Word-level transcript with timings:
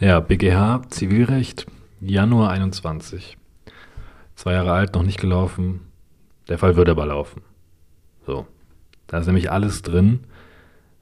Ja, 0.00 0.20
BGH, 0.20 0.82
Zivilrecht, 0.90 1.66
Januar 2.00 2.50
21. 2.50 3.36
Zwei 4.36 4.52
Jahre 4.52 4.70
alt, 4.70 4.94
noch 4.94 5.02
nicht 5.02 5.20
gelaufen. 5.20 5.80
Der 6.46 6.56
Fall 6.56 6.76
wird 6.76 6.88
aber 6.88 7.04
laufen. 7.04 7.42
So. 8.24 8.46
Da 9.08 9.18
ist 9.18 9.26
nämlich 9.26 9.50
alles 9.50 9.82
drin, 9.82 10.20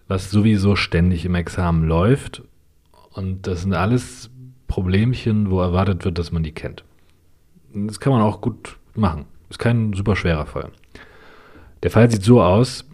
was 0.08 0.30
sowieso 0.30 0.76
ständig 0.76 1.26
im 1.26 1.34
Examen 1.34 1.86
läuft. 1.86 2.42
Und 3.12 3.46
das 3.46 3.60
sind 3.60 3.74
alles 3.74 4.30
Problemchen, 4.66 5.50
wo 5.50 5.60
erwartet 5.60 6.06
wird, 6.06 6.18
dass 6.18 6.32
man 6.32 6.42
die 6.42 6.52
kennt. 6.52 6.82
Das 7.74 8.00
kann 8.00 8.14
man 8.14 8.22
auch 8.22 8.40
gut 8.40 8.78
machen. 8.94 9.26
Ist 9.50 9.58
kein 9.58 9.92
super 9.92 10.16
schwerer 10.16 10.46
Fall. 10.46 10.70
Der 11.82 11.90
Fall 11.90 12.10
sieht 12.10 12.22
so 12.22 12.42
aus, 12.42 12.88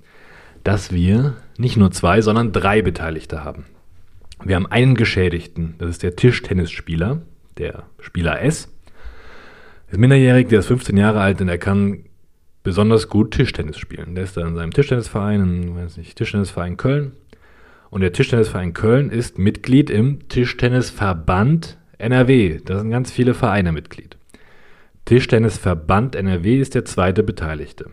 dass 0.64 0.90
wir 0.90 1.36
nicht 1.58 1.76
nur 1.76 1.92
zwei, 1.92 2.22
sondern 2.22 2.50
drei 2.50 2.82
Beteiligte 2.82 3.44
haben. 3.44 3.66
Wir 4.44 4.56
haben 4.56 4.66
einen 4.66 4.94
Geschädigten, 4.94 5.74
das 5.78 5.90
ist 5.90 6.02
der 6.02 6.16
Tischtennisspieler, 6.16 7.22
der 7.58 7.84
Spieler 8.00 8.42
S. 8.42 8.68
Ist 9.90 9.98
minderjährig, 9.98 10.48
der 10.48 10.60
ist 10.60 10.66
15 10.66 10.96
Jahre 10.96 11.20
alt 11.20 11.40
und 11.40 11.48
er 11.48 11.58
kann 11.58 12.04
besonders 12.62 13.08
gut 13.08 13.32
Tischtennis 13.32 13.78
spielen. 13.78 14.14
Der 14.14 14.24
ist 14.24 14.36
da 14.36 14.46
in 14.46 14.54
seinem 14.54 14.72
Tischtennisverein, 14.72 15.40
in, 15.40 15.76
weiß 15.76 15.96
nicht, 15.96 16.16
Tischtennisverein 16.16 16.76
Köln. 16.76 17.12
Und 17.90 18.00
der 18.00 18.12
Tischtennisverein 18.12 18.72
Köln 18.72 19.10
ist 19.10 19.38
Mitglied 19.38 19.90
im 19.90 20.28
Tischtennisverband 20.28 21.78
NRW. 21.98 22.60
Da 22.64 22.78
sind 22.78 22.90
ganz 22.90 23.12
viele 23.12 23.34
Vereine 23.34 23.72
Mitglied. 23.72 24.16
Tischtennisverband 25.04 26.16
NRW 26.16 26.58
ist 26.58 26.74
der 26.74 26.84
zweite 26.84 27.22
Beteiligte. 27.22 27.90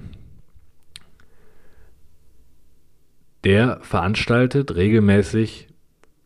Der 3.43 3.79
veranstaltet 3.81 4.75
regelmäßig 4.75 5.68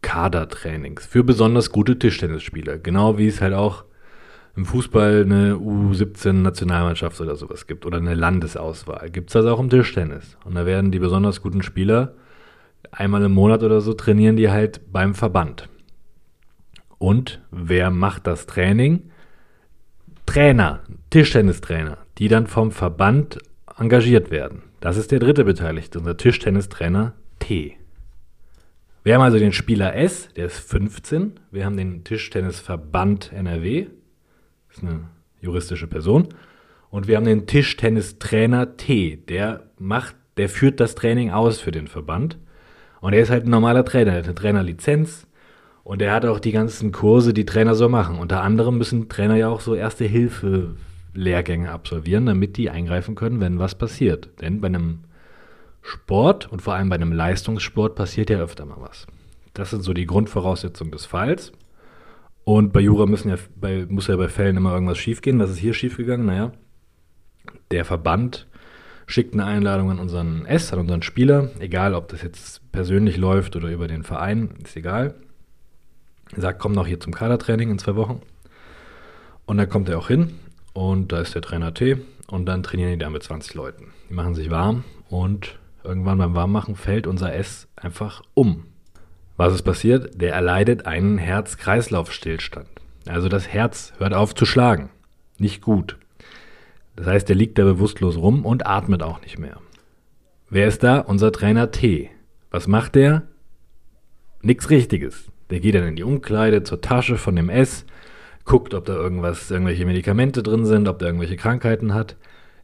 Kadertrainings 0.04 1.08
für 1.08 1.24
besonders 1.24 1.72
gute 1.72 1.98
Tischtennisspieler. 1.98 2.78
Genau 2.78 3.18
wie 3.18 3.28
es 3.28 3.42
halt 3.42 3.56
auch 3.56 3.86
im 4.56 4.66
Fußball 4.66 5.24
eine 5.24 5.56
U17-Nationalmannschaft 5.56 7.20
oder 7.20 7.36
sowas 7.36 7.66
gibt 7.66 7.88
oder 7.88 7.98
eine 7.98 8.14
Landesauswahl. 8.14 9.10
Gibt 9.10 9.32
es 9.32 9.34
das 9.34 9.48
auch 9.48 9.60
im 9.60 9.72
Tischtennis. 9.72 10.38
Und 10.46 10.54
da 10.54 10.68
werden 10.68 10.92
die 10.92 11.00
besonders 11.00 11.42
guten 11.42 11.64
Spieler 11.64 12.14
einmal 12.92 13.24
im 13.24 13.32
Monat 13.32 13.64
oder 13.64 13.82
so 13.82 13.94
trainieren 13.94 14.36
die 14.36 14.52
halt 14.52 14.82
beim 14.92 15.16
Verband. 15.16 15.70
Und 17.00 17.42
wer 17.50 17.90
macht 17.90 18.28
das 18.28 18.46
Training? 18.46 19.10
Trainer, 20.26 20.82
Tischtennistrainer, 21.10 21.98
die 22.18 22.28
dann 22.28 22.48
vom 22.48 22.72
Verband 22.72 23.40
engagiert 23.78 24.32
werden. 24.32 24.64
Das 24.80 24.98
ist 24.98 25.12
der 25.12 25.20
dritte 25.20 25.44
Beteiligte, 25.44 26.00
unser 26.00 26.18
Tischtennistrainer 26.18 27.14
T. 27.40 27.78
Wir 29.04 29.16
haben 29.16 29.22
also 29.22 29.38
den 29.38 29.52
Spieler 29.52 29.96
S, 29.96 30.30
der 30.36 30.46
ist 30.46 30.60
15. 30.60 31.34
Wir 31.52 31.66
haben 31.66 31.76
den 31.76 32.06
Tischtennisverband 32.06 33.34
NRW, 33.34 33.88
das 34.70 34.78
ist 34.78 34.84
eine 34.84 35.10
juristische 35.42 35.88
Person. 35.88 36.30
Und 36.90 37.08
wir 37.08 37.18
haben 37.18 37.26
den 37.26 37.46
Tischtennistrainer 37.46 38.78
T, 38.78 39.18
der 39.18 39.64
macht, 39.78 40.16
der 40.38 40.48
führt 40.48 40.80
das 40.80 40.96
Training 40.96 41.32
aus 41.32 41.60
für 41.60 41.72
den 41.72 41.88
Verband. 41.88 42.38
Und 43.02 43.12
er 43.12 43.22
ist 43.22 43.30
halt 43.30 43.46
ein 43.46 43.50
normaler 43.50 43.84
Trainer, 43.84 44.12
der 44.12 44.20
hat 44.20 44.26
eine 44.26 44.36
Trainerlizenz, 44.36 45.28
und 45.84 46.02
er 46.02 46.14
hat 46.14 46.26
auch 46.26 46.40
die 46.40 46.54
ganzen 46.54 46.94
Kurse, 46.94 47.34
die 47.34 47.46
Trainer 47.46 47.76
so 47.76 47.90
machen. 47.90 48.18
Unter 48.18 48.42
anderem 48.42 48.78
müssen 48.78 49.10
Trainer 49.10 49.36
ja 49.36 49.50
auch 49.50 49.60
so 49.60 49.76
Erste-Hilfe-Lehrgänge 49.76 51.70
absolvieren, 51.70 52.26
damit 52.26 52.56
die 52.56 52.70
eingreifen 52.70 53.16
können, 53.16 53.42
wenn 53.42 53.60
was 53.60 53.76
passiert. 53.76 54.30
Denn 54.40 54.62
bei 54.62 54.68
einem 54.68 55.00
Sport 55.84 56.52
und 56.52 56.62
vor 56.62 56.74
allem 56.74 56.90
bei 56.90 56.96
einem 56.96 57.12
Leistungssport 57.12 57.96
passiert 57.96 58.30
ja 58.30 58.40
öfter 58.40 58.66
mal 58.66 58.80
was. 58.80 59.06
Das 59.54 59.70
sind 59.70 59.84
so 59.84 59.94
die 59.94 60.08
Grundvoraussetzungen 60.08 60.92
des 60.92 61.06
Falls. 61.06 61.52
Und 62.44 62.74
bei 62.74 62.80
Jura 62.80 63.06
müssen 63.06 63.30
ja 63.30 63.36
bei, 63.56 63.86
muss 63.88 64.08
ja 64.08 64.16
bei 64.16 64.28
Fällen 64.28 64.58
immer 64.58 64.74
irgendwas 64.74 64.98
schiefgehen. 64.98 65.40
Was 65.40 65.52
ist 65.52 65.58
hier 65.58 65.74
schiefgegangen? 65.74 66.26
Naja, 66.26 66.52
der 67.70 67.86
Verband 67.86 68.48
schickt 69.06 69.34
eine 69.34 69.46
Einladung 69.46 69.92
an 69.92 70.00
unseren 70.00 70.46
S, 70.46 70.74
an 70.74 70.80
unseren 70.80 71.04
Spieler, 71.04 71.52
egal 71.60 71.94
ob 71.94 72.08
das 72.08 72.24
jetzt 72.24 72.72
persönlich 72.72 73.18
läuft 73.18 73.56
oder 73.56 73.70
über 73.70 73.88
den 73.88 74.04
Verein, 74.04 74.56
ist 74.64 74.76
egal 74.76 75.16
sagt, 76.42 76.60
komm 76.60 76.72
noch 76.74 76.88
hier 76.88 77.00
zum 77.00 77.14
Kadertraining 77.14 77.72
in 77.72 77.80
zwei 77.80 77.96
Wochen. 77.96 78.22
Und 79.46 79.58
dann 79.58 79.70
kommt 79.70 79.90
er 79.90 79.98
auch 79.98 80.08
hin 80.08 80.40
und 80.74 81.12
da 81.12 81.22
ist 81.22 81.36
der 81.36 81.42
Trainer 81.42 81.74
T 81.74 81.98
und 82.28 82.46
dann 82.46 82.64
trainieren 82.64 82.92
die 82.92 82.98
da 82.98 83.10
mit 83.10 83.24
20 83.24 83.54
Leuten. 83.54 83.94
Die 84.10 84.14
machen 84.14 84.36
sich 84.36 84.50
warm 84.50 84.84
und 85.10 85.60
irgendwann 85.84 86.18
beim 86.18 86.36
Warmmachen 86.36 86.76
fällt 86.76 87.08
unser 87.08 87.34
S 87.34 87.68
einfach 87.76 88.24
um. 88.34 88.66
Was 89.38 89.54
ist 89.54 89.64
passiert? 89.64 90.22
Der 90.22 90.34
erleidet 90.34 90.86
einen 90.86 91.18
Herz-Kreislauf-Stillstand. 91.18 92.68
Also 93.08 93.30
das 93.30 93.48
Herz 93.48 93.94
hört 93.98 94.14
auf 94.14 94.36
zu 94.36 94.46
schlagen. 94.46 94.90
Nicht 95.38 95.62
gut. 95.62 95.98
Das 96.96 97.08
heißt, 97.08 97.28
der 97.28 97.36
liegt 97.36 97.58
da 97.58 97.64
bewusstlos 97.64 98.18
rum 98.18 98.46
und 98.46 98.68
atmet 98.68 99.02
auch 99.02 99.22
nicht 99.22 99.40
mehr. 99.40 99.58
Wer 100.50 100.68
ist 100.68 100.84
da? 100.84 101.00
Unser 101.00 101.32
Trainer 101.32 101.72
T. 101.72 102.12
Was 102.52 102.68
macht 102.68 102.96
der? 102.96 103.24
Nichts 104.42 104.70
Richtiges. 104.70 105.32
Der 105.50 105.60
geht 105.60 105.76
dann 105.76 105.88
in 105.88 105.96
die 105.96 106.04
Umkleide 106.04 106.64
zur 106.64 106.82
Tasche 106.82 107.18
von 107.18 107.36
dem 107.36 107.50
S, 107.50 107.86
guckt, 108.46 108.74
ob 108.74 108.86
da 108.86 108.94
irgendwas, 108.94 109.50
irgendwelche 109.50 109.86
Medikamente 109.86 110.44
drin 110.44 110.66
sind, 110.66 110.88
ob 110.88 111.00
der 111.00 111.08
irgendwelche 111.08 111.38
Krankheiten 111.38 111.94
hat. 111.94 112.16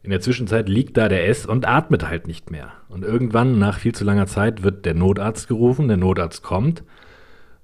In 0.02 0.10
der 0.10 0.20
Zwischenzeit 0.20 0.68
liegt 0.68 0.96
da 0.96 1.08
der 1.08 1.28
S 1.28 1.44
und 1.44 1.68
atmet 1.68 2.08
halt 2.08 2.26
nicht 2.26 2.50
mehr. 2.50 2.72
Und 2.88 3.04
irgendwann, 3.04 3.58
nach 3.58 3.78
viel 3.78 3.94
zu 3.94 4.04
langer 4.04 4.26
Zeit, 4.26 4.62
wird 4.62 4.86
der 4.86 4.94
Notarzt 4.94 5.46
gerufen. 5.46 5.88
Der 5.88 5.98
Notarzt 5.98 6.42
kommt, 6.42 6.82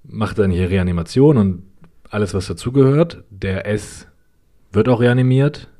macht 0.04 0.38
dann 0.38 0.50
hier 0.50 0.70
Reanimation 0.70 1.38
und 1.38 1.62
alles, 2.10 2.34
was 2.34 2.46
dazugehört. 2.46 3.24
Der 3.30 3.66
S 3.66 4.06
wird 4.70 4.88
auch 4.88 5.00
reanimiert, 5.00 5.70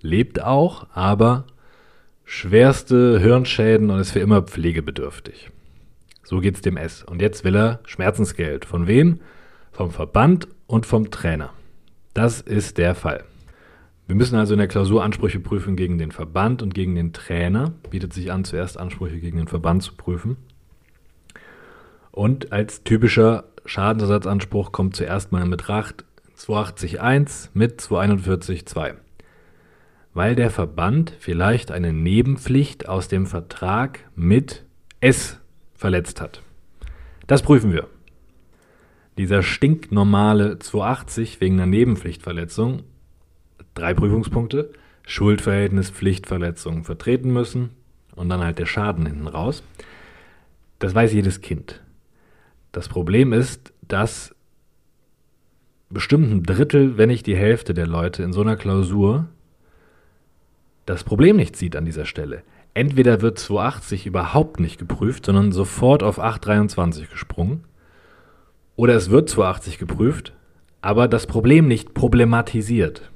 lebt 0.00 0.42
auch, 0.42 0.86
aber 0.94 1.44
schwerste 2.24 3.20
Hirnschäden 3.20 3.90
und 3.90 4.00
ist 4.00 4.12
für 4.12 4.20
immer 4.20 4.42
pflegebedürftig. 4.42 5.50
So 6.24 6.40
geht's 6.40 6.62
dem 6.62 6.76
S. 6.76 7.04
Und 7.04 7.22
jetzt 7.22 7.44
will 7.44 7.54
er 7.54 7.80
Schmerzensgeld. 7.84 8.64
Von 8.64 8.86
wem? 8.86 9.20
Vom 9.70 9.90
Verband 9.90 10.48
und 10.66 10.86
vom 10.86 11.10
Trainer. 11.10 11.50
Das 12.14 12.40
ist 12.40 12.78
der 12.78 12.94
Fall. 12.94 13.24
Wir 14.06 14.14
müssen 14.14 14.36
also 14.36 14.54
in 14.54 14.58
der 14.58 14.68
Klausur 14.68 15.02
Ansprüche 15.02 15.40
prüfen 15.40 15.74
gegen 15.74 15.98
den 15.98 16.12
Verband 16.12 16.62
und 16.62 16.74
gegen 16.74 16.94
den 16.94 17.12
Trainer. 17.12 17.72
Bietet 17.90 18.12
sich 18.12 18.30
an, 18.30 18.44
zuerst 18.44 18.78
Ansprüche 18.78 19.18
gegen 19.18 19.38
den 19.38 19.48
Verband 19.48 19.82
zu 19.82 19.94
prüfen. 19.94 20.36
Und 22.12 22.52
als 22.52 22.84
typischer 22.84 23.44
Schadensersatzanspruch 23.64 24.70
kommt 24.70 24.94
zuerst 24.94 25.32
mal 25.32 25.42
in 25.42 25.50
Betracht 25.50 26.04
280.1 26.38 27.48
mit 27.52 27.80
241.2. 27.80 28.94
Weil 30.14 30.34
der 30.36 30.50
Verband 30.50 31.12
vielleicht 31.18 31.72
eine 31.72 31.92
Nebenpflicht 31.92 32.88
aus 32.88 33.08
dem 33.08 33.26
Vertrag 33.26 34.08
mit 34.14 34.64
S 35.00 35.40
verletzt 35.74 36.20
hat. 36.20 36.42
Das 37.26 37.42
prüfen 37.42 37.72
wir. 37.72 37.88
Dieser 39.18 39.42
stinknormale 39.42 40.58
280 40.58 41.40
wegen 41.40 41.56
einer 41.56 41.66
Nebenpflichtverletzung, 41.66 42.82
drei 43.76 43.94
Prüfungspunkte, 43.94 44.72
Schuldverhältnis, 45.06 45.90
Pflichtverletzung 45.90 46.82
vertreten 46.82 47.32
müssen 47.32 47.70
und 48.16 48.28
dann 48.28 48.42
halt 48.42 48.58
der 48.58 48.66
Schaden 48.66 49.06
hinten 49.06 49.28
raus. 49.28 49.62
Das 50.80 50.92
weiß 50.94 51.12
jedes 51.12 51.40
Kind. 51.40 51.80
Das 52.72 52.88
Problem 52.88 53.32
ist, 53.32 53.72
dass 53.86 54.34
bestimmt 55.88 56.32
ein 56.32 56.42
Drittel, 56.42 56.98
wenn 56.98 57.08
nicht 57.08 57.26
die 57.28 57.36
Hälfte 57.36 57.72
der 57.72 57.86
Leute 57.86 58.24
in 58.24 58.32
so 58.32 58.40
einer 58.40 58.56
Klausur 58.56 59.28
das 60.84 61.04
Problem 61.04 61.36
nicht 61.36 61.56
sieht 61.56 61.76
an 61.76 61.84
dieser 61.84 62.04
Stelle 62.04 62.42
entweder 62.76 63.22
wird 63.22 63.38
280 63.38 64.04
überhaupt 64.06 64.60
nicht 64.60 64.78
geprüft, 64.78 65.26
sondern 65.26 65.50
sofort 65.50 66.02
auf 66.02 66.18
823 66.18 67.10
gesprungen. 67.10 67.64
Oder 68.76 68.94
es 68.94 69.08
wird 69.08 69.30
280 69.30 69.78
geprüft, 69.78 70.34
aber 70.82 71.08
das 71.08 71.26
Problem 71.26 71.68
nicht 71.68 71.94
problematisiert. 71.94 73.10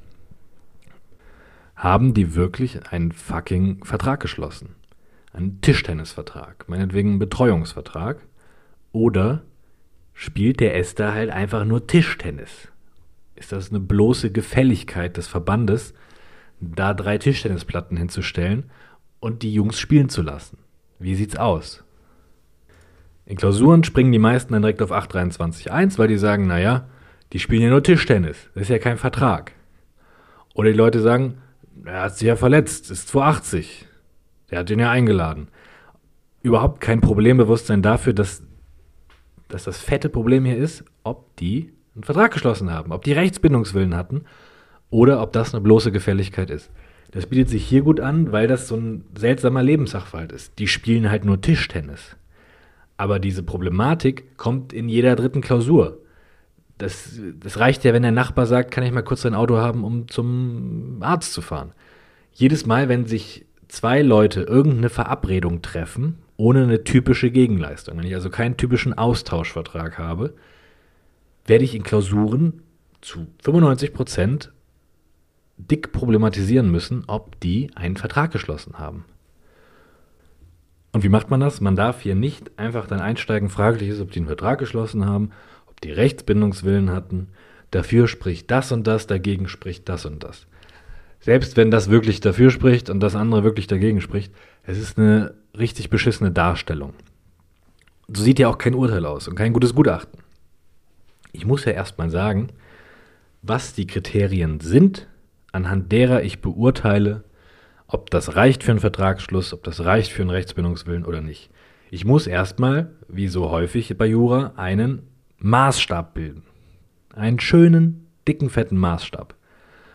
Haben 1.80 2.12
die 2.12 2.34
wirklich 2.34 2.92
einen 2.92 3.10
fucking 3.10 3.86
Vertrag 3.86 4.20
geschlossen? 4.20 4.74
Einen 5.32 5.62
Tischtennisvertrag, 5.62 6.68
meinetwegen 6.68 7.08
einen 7.08 7.18
Betreuungsvertrag? 7.18 8.18
Oder 8.92 9.44
spielt 10.12 10.60
der 10.60 10.76
Esther 10.76 11.14
halt 11.14 11.30
einfach 11.30 11.64
nur 11.64 11.86
Tischtennis? 11.86 12.68
Ist 13.34 13.52
das 13.52 13.70
eine 13.70 13.80
bloße 13.80 14.30
Gefälligkeit 14.30 15.16
des 15.16 15.26
Verbandes, 15.26 15.94
da 16.60 16.92
drei 16.92 17.16
Tischtennisplatten 17.16 17.96
hinzustellen 17.96 18.64
und 19.18 19.42
die 19.42 19.54
Jungs 19.54 19.78
spielen 19.78 20.10
zu 20.10 20.20
lassen. 20.20 20.58
Wie 20.98 21.14
sieht's 21.14 21.36
aus? 21.36 21.82
In 23.24 23.38
Klausuren 23.38 23.84
springen 23.84 24.12
die 24.12 24.18
meisten 24.18 24.52
dann 24.52 24.60
direkt 24.60 24.82
auf 24.82 24.92
823.1, 24.92 25.96
weil 25.96 26.08
die 26.08 26.18
sagen, 26.18 26.46
naja, 26.46 26.90
die 27.32 27.38
spielen 27.38 27.62
ja 27.62 27.70
nur 27.70 27.82
Tischtennis. 27.82 28.50
Das 28.52 28.64
ist 28.64 28.68
ja 28.68 28.78
kein 28.78 28.98
Vertrag. 28.98 29.52
Oder 30.52 30.72
die 30.72 30.76
Leute 30.76 31.00
sagen, 31.00 31.38
er 31.84 32.02
hat 32.02 32.16
sich 32.16 32.28
ja 32.28 32.36
verletzt, 32.36 32.90
ist 32.90 33.08
280. 33.08 33.86
Der 34.50 34.60
hat 34.60 34.68
den 34.68 34.78
ja 34.78 34.90
eingeladen. 34.90 35.48
Überhaupt 36.42 36.80
kein 36.80 37.00
Problembewusstsein 37.00 37.82
dafür, 37.82 38.12
dass, 38.12 38.42
dass 39.48 39.64
das 39.64 39.78
fette 39.78 40.08
Problem 40.08 40.44
hier 40.44 40.56
ist, 40.56 40.84
ob 41.04 41.36
die 41.36 41.72
einen 41.94 42.04
Vertrag 42.04 42.32
geschlossen 42.32 42.70
haben, 42.70 42.92
ob 42.92 43.04
die 43.04 43.12
Rechtsbindungswillen 43.12 43.94
hatten 43.94 44.24
oder 44.88 45.22
ob 45.22 45.32
das 45.32 45.54
eine 45.54 45.60
bloße 45.62 45.92
Gefälligkeit 45.92 46.50
ist. 46.50 46.70
Das 47.12 47.26
bietet 47.26 47.48
sich 47.48 47.66
hier 47.66 47.82
gut 47.82 48.00
an, 48.00 48.32
weil 48.32 48.46
das 48.46 48.68
so 48.68 48.76
ein 48.76 49.04
seltsamer 49.16 49.62
Lebenssachverhalt 49.62 50.32
ist. 50.32 50.58
Die 50.58 50.68
spielen 50.68 51.10
halt 51.10 51.24
nur 51.24 51.40
Tischtennis. 51.40 52.16
Aber 52.96 53.18
diese 53.18 53.42
Problematik 53.42 54.36
kommt 54.36 54.72
in 54.72 54.88
jeder 54.88 55.16
dritten 55.16 55.40
Klausur. 55.40 55.98
Das, 56.80 57.20
das 57.38 57.58
reicht 57.58 57.84
ja, 57.84 57.92
wenn 57.92 58.02
der 58.02 58.10
Nachbar 58.10 58.46
sagt, 58.46 58.70
kann 58.70 58.84
ich 58.84 58.92
mal 58.92 59.02
kurz 59.02 59.26
ein 59.26 59.34
Auto 59.34 59.58
haben, 59.58 59.84
um 59.84 60.08
zum 60.08 60.98
Arzt 61.00 61.32
zu 61.32 61.42
fahren. 61.42 61.72
Jedes 62.32 62.64
Mal, 62.64 62.88
wenn 62.88 63.06
sich 63.06 63.44
zwei 63.68 64.02
Leute 64.02 64.42
irgendeine 64.42 64.88
Verabredung 64.88 65.62
treffen, 65.62 66.18
ohne 66.36 66.62
eine 66.62 66.84
typische 66.84 67.30
Gegenleistung, 67.30 67.98
wenn 67.98 68.06
ich 68.06 68.14
also 68.14 68.30
keinen 68.30 68.56
typischen 68.56 68.96
Austauschvertrag 68.96 69.98
habe, 69.98 70.34
werde 71.44 71.64
ich 71.64 71.74
in 71.74 71.82
Klausuren 71.82 72.62
zu 73.02 73.26
95 73.42 73.92
Prozent 73.92 74.52
dick 75.58 75.92
problematisieren 75.92 76.70
müssen, 76.70 77.04
ob 77.06 77.38
die 77.40 77.70
einen 77.74 77.98
Vertrag 77.98 78.30
geschlossen 78.30 78.78
haben. 78.78 79.04
Und 80.92 81.04
wie 81.04 81.08
macht 81.08 81.30
man 81.30 81.40
das? 81.40 81.60
Man 81.60 81.76
darf 81.76 82.00
hier 82.00 82.14
nicht 82.14 82.58
einfach 82.58 82.86
dann 82.86 83.00
einsteigen, 83.00 83.50
fraglich 83.50 83.90
ist, 83.90 84.00
ob 84.00 84.10
die 84.10 84.20
einen 84.20 84.26
Vertrag 84.26 84.58
geschlossen 84.58 85.06
haben, 85.06 85.30
die 85.84 85.92
Rechtsbindungswillen 85.92 86.90
hatten. 86.90 87.28
Dafür 87.70 88.08
spricht 88.08 88.50
das 88.50 88.72
und 88.72 88.86
das, 88.86 89.06
dagegen 89.06 89.48
spricht 89.48 89.88
das 89.88 90.04
und 90.04 90.24
das. 90.24 90.46
Selbst 91.20 91.56
wenn 91.56 91.70
das 91.70 91.90
wirklich 91.90 92.20
dafür 92.20 92.50
spricht 92.50 92.90
und 92.90 93.00
das 93.00 93.14
andere 93.14 93.44
wirklich 93.44 93.66
dagegen 93.66 94.00
spricht, 94.00 94.32
es 94.64 94.78
ist 94.78 94.98
eine 94.98 95.34
richtig 95.58 95.90
beschissene 95.90 96.30
Darstellung. 96.30 96.94
So 98.08 98.22
sieht 98.22 98.38
ja 98.38 98.48
auch 98.48 98.58
kein 98.58 98.74
Urteil 98.74 99.04
aus 99.06 99.28
und 99.28 99.36
kein 99.36 99.52
gutes 99.52 99.74
Gutachten. 99.74 100.20
Ich 101.32 101.46
muss 101.46 101.64
ja 101.64 101.72
erstmal 101.72 102.10
sagen, 102.10 102.48
was 103.42 103.74
die 103.74 103.86
Kriterien 103.86 104.60
sind, 104.60 105.06
anhand 105.52 105.92
derer 105.92 106.22
ich 106.22 106.40
beurteile, 106.40 107.24
ob 107.86 108.10
das 108.10 108.36
reicht 108.36 108.64
für 108.64 108.72
einen 108.72 108.80
Vertragsschluss, 108.80 109.52
ob 109.52 109.62
das 109.64 109.84
reicht 109.84 110.12
für 110.12 110.22
einen 110.22 110.30
Rechtsbindungswillen 110.30 111.04
oder 111.04 111.20
nicht. 111.20 111.50
Ich 111.90 112.04
muss 112.04 112.26
erstmal, 112.26 112.90
wie 113.08 113.28
so 113.28 113.50
häufig 113.50 113.96
bei 113.98 114.06
Jura, 114.06 114.52
einen 114.56 115.02
Maßstab 115.40 116.14
bilden. 116.14 116.42
Einen 117.14 117.40
schönen, 117.40 118.06
dicken, 118.28 118.50
fetten 118.50 118.76
Maßstab. 118.76 119.34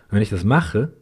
Und 0.07 0.15
wenn 0.15 0.21
ich 0.21 0.30
das 0.30 0.44
mache, 0.44 0.94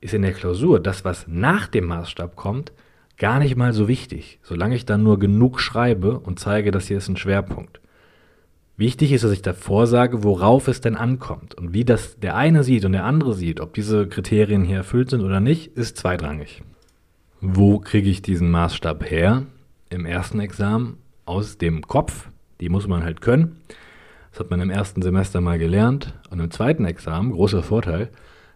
ist 0.00 0.14
in 0.14 0.22
der 0.22 0.32
Klausur 0.32 0.80
das, 0.80 1.04
was 1.04 1.26
nach 1.28 1.66
dem 1.68 1.86
Maßstab 1.86 2.34
kommt, 2.34 2.72
gar 3.18 3.38
nicht 3.38 3.56
mal 3.56 3.72
so 3.72 3.88
wichtig, 3.88 4.40
solange 4.42 4.74
ich 4.74 4.84
dann 4.84 5.02
nur 5.02 5.18
genug 5.18 5.60
schreibe 5.60 6.18
und 6.18 6.40
zeige, 6.40 6.70
dass 6.70 6.88
hier 6.88 6.98
ist 6.98 7.08
ein 7.08 7.16
Schwerpunkt. 7.16 7.80
Wichtig 8.76 9.12
ist, 9.12 9.22
dass 9.22 9.32
ich 9.32 9.42
davor 9.42 9.86
sage, 9.86 10.24
worauf 10.24 10.66
es 10.66 10.80
denn 10.80 10.96
ankommt. 10.96 11.54
Und 11.54 11.72
wie 11.74 11.84
das 11.84 12.18
der 12.18 12.34
eine 12.34 12.64
sieht 12.64 12.84
und 12.84 12.92
der 12.92 13.04
andere 13.04 13.34
sieht, 13.34 13.60
ob 13.60 13.74
diese 13.74 14.08
Kriterien 14.08 14.64
hier 14.64 14.78
erfüllt 14.78 15.10
sind 15.10 15.20
oder 15.20 15.40
nicht, 15.40 15.76
ist 15.76 15.98
zweitrangig. 15.98 16.62
Wo 17.40 17.78
kriege 17.78 18.08
ich 18.08 18.22
diesen 18.22 18.50
Maßstab 18.50 19.08
her? 19.08 19.44
Im 19.90 20.06
ersten 20.06 20.40
Examen 20.40 20.96
aus 21.26 21.58
dem 21.58 21.82
Kopf. 21.82 22.28
Die 22.60 22.70
muss 22.70 22.88
man 22.88 23.04
halt 23.04 23.20
können. 23.20 23.60
Das 24.32 24.40
hat 24.40 24.50
man 24.50 24.62
im 24.62 24.70
ersten 24.70 25.02
Semester 25.02 25.40
mal 25.42 25.58
gelernt. 25.58 26.14
Und 26.30 26.40
im 26.40 26.50
zweiten 26.50 26.86
Examen, 26.86 27.32
großer 27.32 27.62
Vorteil, 27.62 28.08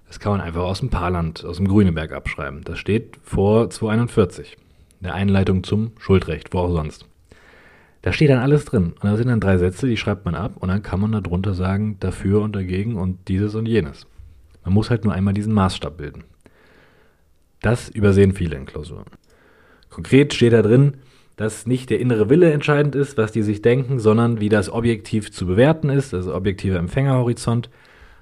das 0.09 0.19
kann 0.19 0.33
man 0.33 0.41
einfach 0.41 0.63
aus 0.63 0.81
dem 0.81 0.89
Paarland, 0.89 1.45
aus 1.45 1.59
dem 1.59 1.69
Grüneberg 1.69 2.13
abschreiben. 2.13 2.63
Das 2.65 2.79
steht 2.79 3.19
vor 3.23 3.69
241. 3.69 4.57
Der 5.01 5.15
Einleitung 5.15 5.63
zum 5.63 5.93
Schuldrecht, 5.99 6.55
wo 6.55 6.61
auch 6.61 6.73
sonst. 6.73 7.05
Da 8.01 8.13
steht 8.13 8.31
dann 8.31 8.39
alles 8.39 8.65
drin. 8.65 8.95
Und 9.01 9.05
da 9.05 9.17
sind 9.17 9.29
dann 9.29 9.41
drei 9.41 9.59
Sätze, 9.59 9.87
die 9.87 9.99
schreibt 9.99 10.25
man 10.25 10.35
ab 10.35 10.57
und 10.57 10.69
dann 10.69 10.83
kann 10.83 11.01
man 11.01 11.13
darunter 11.13 11.53
sagen, 11.53 11.99
dafür 12.01 12.41
und 12.41 12.57
dagegen 12.57 12.97
und 12.97 13.29
dieses 13.29 13.55
und 13.55 13.67
jenes. 13.67 14.07
Man 14.65 14.73
muss 14.73 14.89
halt 14.89 15.05
nur 15.05 15.13
einmal 15.13 15.35
diesen 15.35 15.53
Maßstab 15.53 15.99
bilden. 15.99 16.25
Das 17.61 17.89
übersehen 17.89 18.33
viele 18.33 18.57
in 18.57 18.65
Klausuren. 18.65 19.07
Konkret 19.91 20.33
steht 20.33 20.53
da 20.53 20.63
drin, 20.63 20.99
dass 21.37 21.67
nicht 21.67 21.91
der 21.91 22.01
innere 22.01 22.31
Wille 22.31 22.51
entscheidend 22.51 22.95
ist, 22.95 23.19
was 23.19 23.31
die 23.31 23.43
sich 23.43 23.61
denken, 23.61 23.99
sondern 23.99 24.41
wie 24.41 24.49
das 24.49 24.71
objektiv 24.71 25.31
zu 25.31 25.47
bewerten 25.47 25.91
ist, 25.91 26.15
also 26.15 26.35
objektiver 26.35 26.79
Empfängerhorizont. 26.79 27.71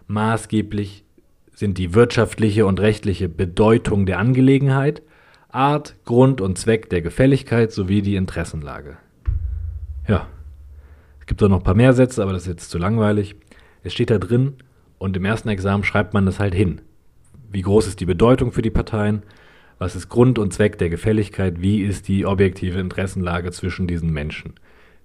Maßgeblich 0.08 1.04
sind 1.54 1.78
die 1.78 1.94
wirtschaftliche 1.94 2.66
und 2.66 2.80
rechtliche 2.80 3.28
Bedeutung 3.28 4.06
der 4.06 4.18
Angelegenheit, 4.18 5.02
Art, 5.48 5.94
Grund 6.04 6.40
und 6.40 6.58
Zweck 6.58 6.90
der 6.90 7.00
Gefälligkeit 7.00 7.70
sowie 7.70 8.02
die 8.02 8.16
Interessenlage. 8.16 8.96
Ja. 10.08 10.26
Es 11.20 11.26
gibt 11.26 11.42
auch 11.42 11.48
noch 11.48 11.58
ein 11.58 11.64
paar 11.64 11.74
mehr 11.74 11.94
Sätze, 11.94 12.22
aber 12.22 12.32
das 12.32 12.42
ist 12.42 12.48
jetzt 12.48 12.70
zu 12.70 12.76
langweilig. 12.76 13.36
Es 13.82 13.92
steht 13.92 14.10
da 14.10 14.18
drin 14.18 14.54
und 14.98 15.16
im 15.16 15.24
ersten 15.24 15.48
Examen 15.48 15.84
schreibt 15.84 16.12
man 16.12 16.26
das 16.26 16.40
halt 16.40 16.54
hin. 16.54 16.80
Wie 17.50 17.62
groß 17.62 17.86
ist 17.86 18.00
die 18.00 18.06
Bedeutung 18.06 18.50
für 18.50 18.62
die 18.62 18.70
Parteien? 18.70 19.22
Was 19.78 19.96
ist 19.96 20.08
Grund 20.08 20.38
und 20.38 20.52
Zweck 20.52 20.78
der 20.78 20.88
Gefälligkeit? 20.88 21.60
Wie 21.60 21.82
ist 21.82 22.08
die 22.08 22.26
objektive 22.26 22.78
Interessenlage 22.78 23.50
zwischen 23.50 23.86
diesen 23.86 24.12
Menschen? 24.12 24.54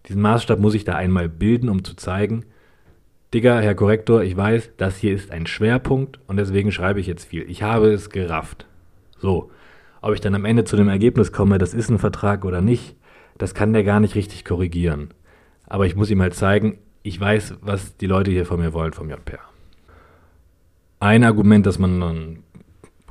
Diesen 0.08 0.22
Maßstab 0.22 0.60
muss 0.60 0.76
ich 0.76 0.86
da 0.86 0.96
einmal 0.96 1.28
bilden, 1.28 1.70
um 1.70 1.84
zu 1.84 1.96
zeigen, 1.96 2.46
Digga, 3.34 3.60
Herr 3.60 3.76
Korrektor, 3.76 4.24
ich 4.24 4.36
weiß, 4.36 4.72
das 4.78 4.98
hier 4.98 5.14
ist 5.14 5.30
ein 5.30 5.46
Schwerpunkt 5.46 6.20
und 6.26 6.38
deswegen 6.38 6.72
schreibe 6.72 7.00
ich 7.00 7.06
jetzt 7.06 7.26
viel. 7.26 7.48
Ich 7.48 7.62
habe 7.62 7.92
es 7.92 8.10
gerafft. 8.10 8.66
So. 9.20 9.52
Ob 10.02 10.16
ich 10.16 10.22
dann 10.22 10.34
am 10.34 10.46
Ende 10.46 10.64
zu 10.64 10.76
dem 10.78 10.90
Ergebnis 10.90 11.32
komme, 11.32 11.60
das 11.60 11.76
ist 11.76 11.90
ein 11.90 12.00
Vertrag 12.00 12.44
oder 12.44 12.62
nicht, 12.62 12.96
das 13.38 13.54
kann 13.54 13.74
der 13.74 13.84
gar 13.84 14.00
nicht 14.00 14.16
richtig 14.16 14.46
korrigieren. 14.46 15.10
Aber 15.68 15.86
ich 15.86 15.96
muss 15.96 16.10
ihm 16.10 16.22
halt 16.22 16.34
zeigen, 16.34 16.80
ich 17.04 17.20
weiß, 17.20 17.56
was 17.62 17.98
die 17.98 18.08
Leute 18.08 18.32
hier 18.32 18.46
von 18.46 18.60
mir 18.60 18.74
wollen 18.74 18.94
vom 18.94 19.10
JPR. 19.10 19.40
Ein 21.00 21.24
Argument, 21.24 21.66
das 21.66 21.78
man 21.78 22.00
dann 22.00 22.40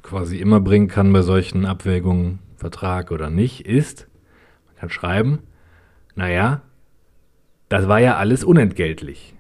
quasi 0.03 0.39
immer 0.39 0.61
bringen 0.61 0.89
kann 0.89 1.13
bei 1.13 1.23
solchen 1.23 1.65
Abwägungen, 1.65 2.41
Vertrag 2.57 3.11
oder 3.11 3.31
nicht, 3.31 3.67
ist, 3.67 4.09
man 4.67 4.77
kann 4.77 4.91
schreiben, 4.91 5.39
naja, 6.15 6.63
das 7.69 7.87
war 7.87 8.01
ja 8.01 8.17
alles 8.17 8.45
unentgeltlich. 8.45 9.35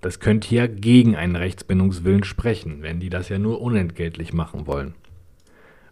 Das 0.00 0.20
könnte 0.20 0.54
ja 0.54 0.66
gegen 0.66 1.16
einen 1.16 1.36
Rechtsbindungswillen 1.36 2.24
sprechen, 2.24 2.82
wenn 2.82 3.00
die 3.00 3.10
das 3.10 3.28
ja 3.28 3.38
nur 3.38 3.60
unentgeltlich 3.60 4.32
machen 4.32 4.66
wollen. 4.66 4.94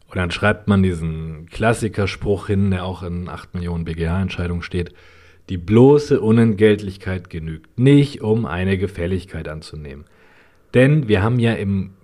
Und 0.06 0.16
dann 0.16 0.30
schreibt 0.30 0.68
man 0.68 0.82
diesen 0.82 1.46
Klassikerspruch 1.46 2.46
hin, 2.46 2.70
der 2.70 2.84
auch 2.84 3.02
in 3.02 3.28
8 3.28 3.54
Millionen 3.54 3.84
BGH-Entscheidungen 3.84 4.62
steht. 4.62 4.94
Die 5.48 5.58
bloße 5.58 6.20
Unentgeltlichkeit 6.20 7.28
genügt 7.28 7.78
nicht, 7.78 8.22
um 8.22 8.46
eine 8.46 8.78
Gefälligkeit 8.78 9.48
anzunehmen. 9.48 10.04
Denn 10.72 11.08
wir 11.08 11.22
haben 11.22 11.38
ja 11.38 11.54
im 11.54 11.94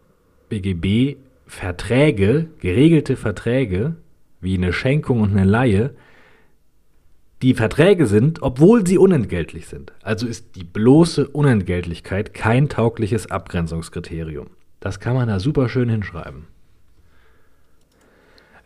BGB 0.49 1.17
Verträge, 1.51 2.47
geregelte 2.61 3.17
Verträge, 3.17 3.97
wie 4.41 4.55
eine 4.55 4.73
Schenkung 4.73 5.21
und 5.21 5.33
eine 5.33 5.45
Laie, 5.45 5.91
die 7.43 7.55
Verträge 7.55 8.07
sind, 8.07 8.41
obwohl 8.41 8.87
sie 8.87 8.99
unentgeltlich 8.99 9.67
sind. 9.67 9.93
Also 10.01 10.29
ist 10.29 10.55
die 10.55 10.63
bloße 10.63 11.27
Unentgeltlichkeit 11.27 12.35
kein 12.35 12.69
taugliches 12.69 13.33
Abgrenzungskriterium. 13.33 14.47
Das 14.79 15.01
kann 15.01 15.15
man 15.15 15.27
da 15.27 15.41
super 15.41 15.69
schön 15.69 15.89
hinschreiben. 15.89 16.47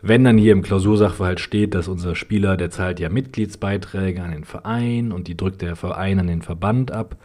Wenn 0.03 0.23
dann 0.23 0.37
hier 0.37 0.51
im 0.51 0.61
Klausursachverhalt 0.61 1.39
steht, 1.39 1.73
dass 1.73 1.87
unser 1.87 2.15
Spieler, 2.15 2.55
der 2.55 2.69
zahlt 2.69 2.99
ja 2.99 3.09
Mitgliedsbeiträge 3.09 4.21
an 4.21 4.31
den 4.31 4.43
Verein 4.43 5.11
und 5.11 5.27
die 5.27 5.35
drückt 5.35 5.63
der 5.63 5.75
Verein 5.75 6.19
an 6.19 6.27
den 6.27 6.43
Verband 6.43 6.91
ab, 6.91 7.17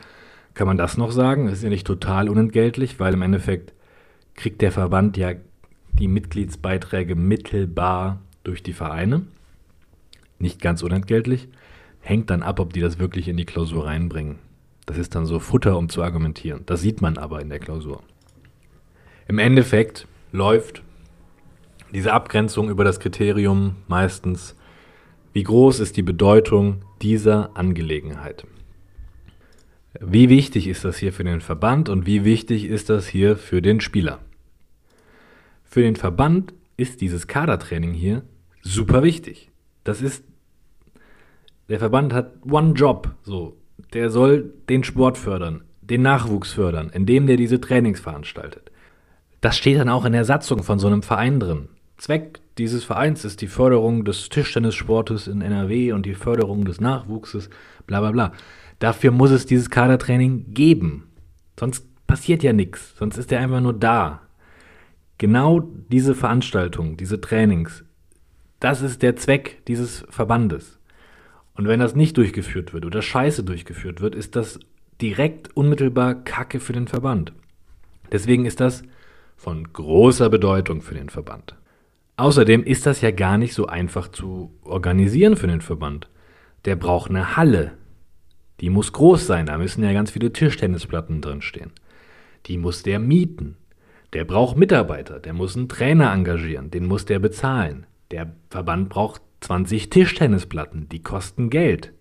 kann 0.54 0.66
man 0.66 0.78
das 0.78 0.96
noch 0.96 1.12
sagen? 1.12 1.44
Das 1.44 1.58
ist 1.58 1.64
ja 1.64 1.68
nicht 1.68 1.86
total 1.86 2.30
unentgeltlich, 2.30 2.98
weil 2.98 3.12
im 3.12 3.22
Endeffekt 3.22 3.74
kriegt 4.34 4.62
der 4.62 4.72
Verband 4.72 5.18
ja 5.18 5.34
die 5.92 6.08
Mitgliedsbeiträge 6.08 7.14
mittelbar 7.14 8.20
durch 8.44 8.62
die 8.62 8.72
Vereine. 8.72 9.26
Nicht 10.38 10.60
ganz 10.60 10.82
unentgeltlich. 10.82 11.48
Hängt 12.00 12.30
dann 12.30 12.42
ab, 12.42 12.60
ob 12.60 12.72
die 12.72 12.80
das 12.80 12.98
wirklich 12.98 13.28
in 13.28 13.36
die 13.36 13.44
Klausur 13.44 13.86
reinbringen. 13.86 14.38
Das 14.86 14.98
ist 14.98 15.14
dann 15.14 15.26
so 15.26 15.38
Futter, 15.38 15.76
um 15.76 15.88
zu 15.88 16.02
argumentieren. 16.02 16.62
Das 16.66 16.80
sieht 16.80 17.00
man 17.02 17.18
aber 17.18 17.40
in 17.40 17.48
der 17.48 17.58
Klausur. 17.58 18.02
Im 19.28 19.38
Endeffekt 19.38 20.06
läuft 20.32 20.82
diese 21.92 22.12
Abgrenzung 22.12 22.70
über 22.70 22.84
das 22.84 23.00
Kriterium 23.00 23.76
meistens, 23.86 24.56
wie 25.32 25.42
groß 25.42 25.80
ist 25.80 25.96
die 25.96 26.02
Bedeutung 26.02 26.82
dieser 27.02 27.56
Angelegenheit. 27.56 28.46
Wie 30.00 30.28
wichtig 30.28 30.66
ist 30.68 30.84
das 30.84 30.98
hier 30.98 31.12
für 31.12 31.24
den 31.24 31.40
Verband 31.40 31.88
und 31.88 32.06
wie 32.06 32.24
wichtig 32.24 32.64
ist 32.64 32.90
das 32.90 33.06
hier 33.08 33.36
für 33.36 33.60
den 33.60 33.80
Spieler? 33.80 34.20
Für 35.70 35.82
den 35.82 35.94
Verband 35.94 36.52
ist 36.76 37.00
dieses 37.00 37.28
Kadertraining 37.28 37.92
hier 37.92 38.22
super 38.60 39.04
wichtig. 39.04 39.50
Das 39.84 40.02
ist, 40.02 40.24
der 41.68 41.78
Verband 41.78 42.12
hat 42.12 42.32
One 42.44 42.72
Job, 42.72 43.14
so. 43.22 43.56
Der 43.92 44.10
soll 44.10 44.52
den 44.68 44.82
Sport 44.82 45.16
fördern, 45.16 45.62
den 45.80 46.02
Nachwuchs 46.02 46.52
fördern, 46.52 46.90
indem 46.92 47.28
der 47.28 47.36
diese 47.36 47.60
Trainings 47.60 48.00
veranstaltet. 48.00 48.72
Das 49.40 49.56
steht 49.56 49.78
dann 49.78 49.88
auch 49.88 50.04
in 50.04 50.12
der 50.12 50.24
Satzung 50.24 50.64
von 50.64 50.80
so 50.80 50.88
einem 50.88 51.02
Verein 51.02 51.38
drin. 51.38 51.68
Zweck 51.98 52.40
dieses 52.58 52.82
Vereins 52.82 53.24
ist 53.24 53.40
die 53.40 53.46
Förderung 53.46 54.04
des 54.04 54.28
Tischtennissportes 54.28 55.28
in 55.28 55.40
NRW 55.40 55.92
und 55.92 56.04
die 56.04 56.14
Förderung 56.14 56.64
des 56.64 56.80
Nachwuchses, 56.80 57.48
bla 57.86 58.00
bla 58.00 58.10
bla. 58.10 58.32
Dafür 58.80 59.12
muss 59.12 59.30
es 59.30 59.46
dieses 59.46 59.70
Kadertraining 59.70 60.52
geben. 60.52 61.12
Sonst 61.58 61.86
passiert 62.08 62.42
ja 62.42 62.52
nichts. 62.52 62.96
Sonst 62.98 63.18
ist 63.18 63.30
er 63.30 63.38
einfach 63.38 63.60
nur 63.60 63.74
da. 63.74 64.22
Genau 65.20 65.60
diese 65.60 66.14
Veranstaltungen, 66.14 66.96
diese 66.96 67.20
Trainings, 67.20 67.84
das 68.58 68.80
ist 68.80 69.02
der 69.02 69.16
Zweck 69.16 69.60
dieses 69.68 70.02
Verbandes. 70.08 70.78
Und 71.52 71.68
wenn 71.68 71.78
das 71.78 71.94
nicht 71.94 72.16
durchgeführt 72.16 72.72
wird 72.72 72.86
oder 72.86 73.02
scheiße 73.02 73.44
durchgeführt 73.44 74.00
wird, 74.00 74.14
ist 74.14 74.34
das 74.34 74.58
direkt 75.02 75.54
unmittelbar 75.54 76.14
Kacke 76.14 76.58
für 76.58 76.72
den 76.72 76.88
Verband. 76.88 77.34
Deswegen 78.10 78.46
ist 78.46 78.60
das 78.60 78.82
von 79.36 79.70
großer 79.70 80.30
Bedeutung 80.30 80.80
für 80.80 80.94
den 80.94 81.10
Verband. 81.10 81.54
Außerdem 82.16 82.64
ist 82.64 82.86
das 82.86 83.02
ja 83.02 83.10
gar 83.10 83.36
nicht 83.36 83.52
so 83.52 83.66
einfach 83.66 84.08
zu 84.08 84.58
organisieren 84.62 85.36
für 85.36 85.48
den 85.48 85.60
Verband. 85.60 86.08
Der 86.64 86.76
braucht 86.76 87.10
eine 87.10 87.36
Halle. 87.36 87.72
Die 88.60 88.70
muss 88.70 88.94
groß 88.94 89.26
sein, 89.26 89.44
da 89.44 89.58
müssen 89.58 89.84
ja 89.84 89.92
ganz 89.92 90.12
viele 90.12 90.32
Tischtennisplatten 90.32 91.20
drinstehen. 91.20 91.72
Die 92.46 92.56
muss 92.56 92.82
der 92.82 92.98
mieten. 92.98 93.58
Der 94.12 94.24
braucht 94.24 94.56
Mitarbeiter, 94.56 95.20
der 95.20 95.32
muss 95.32 95.56
einen 95.56 95.68
Trainer 95.68 96.12
engagieren, 96.12 96.70
den 96.70 96.86
muss 96.86 97.04
der 97.04 97.20
bezahlen. 97.20 97.86
Der 98.10 98.32
Verband 98.48 98.88
braucht 98.88 99.22
20 99.40 99.88
Tischtennisplatten, 99.88 100.88
die 100.88 101.02
kosten 101.02 101.48
Geld. 101.48 101.92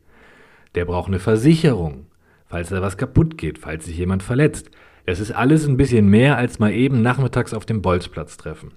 Der 0.73 0.85
braucht 0.85 1.07
eine 1.07 1.19
Versicherung, 1.19 2.07
falls 2.47 2.69
da 2.69 2.81
was 2.81 2.97
kaputt 2.97 3.37
geht, 3.37 3.59
falls 3.59 3.85
sich 3.85 3.97
jemand 3.97 4.23
verletzt. 4.23 4.71
Das 5.05 5.19
ist 5.19 5.31
alles 5.31 5.67
ein 5.67 5.77
bisschen 5.77 6.07
mehr 6.07 6.37
als 6.37 6.57
mal 6.57 6.71
eben 6.71 7.01
nachmittags 7.01 7.53
auf 7.53 7.65
dem 7.65 7.81
Bolzplatz 7.81 8.37
treffen. 8.37 8.71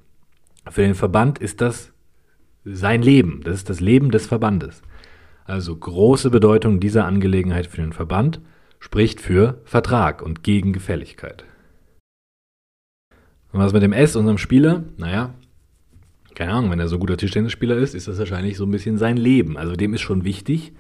Für 0.71 0.83
den 0.83 0.95
Verband 0.95 1.39
ist 1.39 1.61
das 1.61 1.93
sein 2.65 3.03
Leben, 3.03 3.41
das 3.45 3.57
ist 3.57 3.71
das 3.71 3.81
Leben 3.81 4.11
des 4.11 4.27
Verbandes. 4.27 4.83
Also 5.45 5.75
große 5.75 6.31
Bedeutung 6.31 6.81
dieser 6.81 7.07
Angelegenheit 7.07 7.67
für 7.67 7.79
den 7.79 7.93
Verband 7.93 8.41
spricht 8.79 9.21
für 9.21 9.61
Vertrag 9.65 10.23
und 10.23 10.43
gegen 10.43 10.73
Gefälligkeit. 10.73 11.45
Und 13.53 13.61
was 13.61 13.73
mit 13.73 13.83
dem 13.83 13.93
S, 13.93 14.17
unserem 14.17 14.39
Spieler? 14.39 14.85
Naja, 14.97 15.35
keine 16.35 16.53
Ahnung, 16.53 16.71
wenn 16.71 16.81
er 16.81 16.89
so 16.89 16.99
guter 16.99 17.17
Tischtennisspieler 17.17 17.77
ist, 17.77 17.95
ist 17.95 18.09
das 18.09 18.19
wahrscheinlich 18.19 18.57
so 18.57 18.65
ein 18.65 18.71
bisschen 18.71 18.97
sein 18.99 19.17
Leben. 19.17 19.57
Also 19.57 19.77
dem 19.77 19.93
ist 19.95 20.01
schon 20.01 20.25
wichtig, 20.25 20.73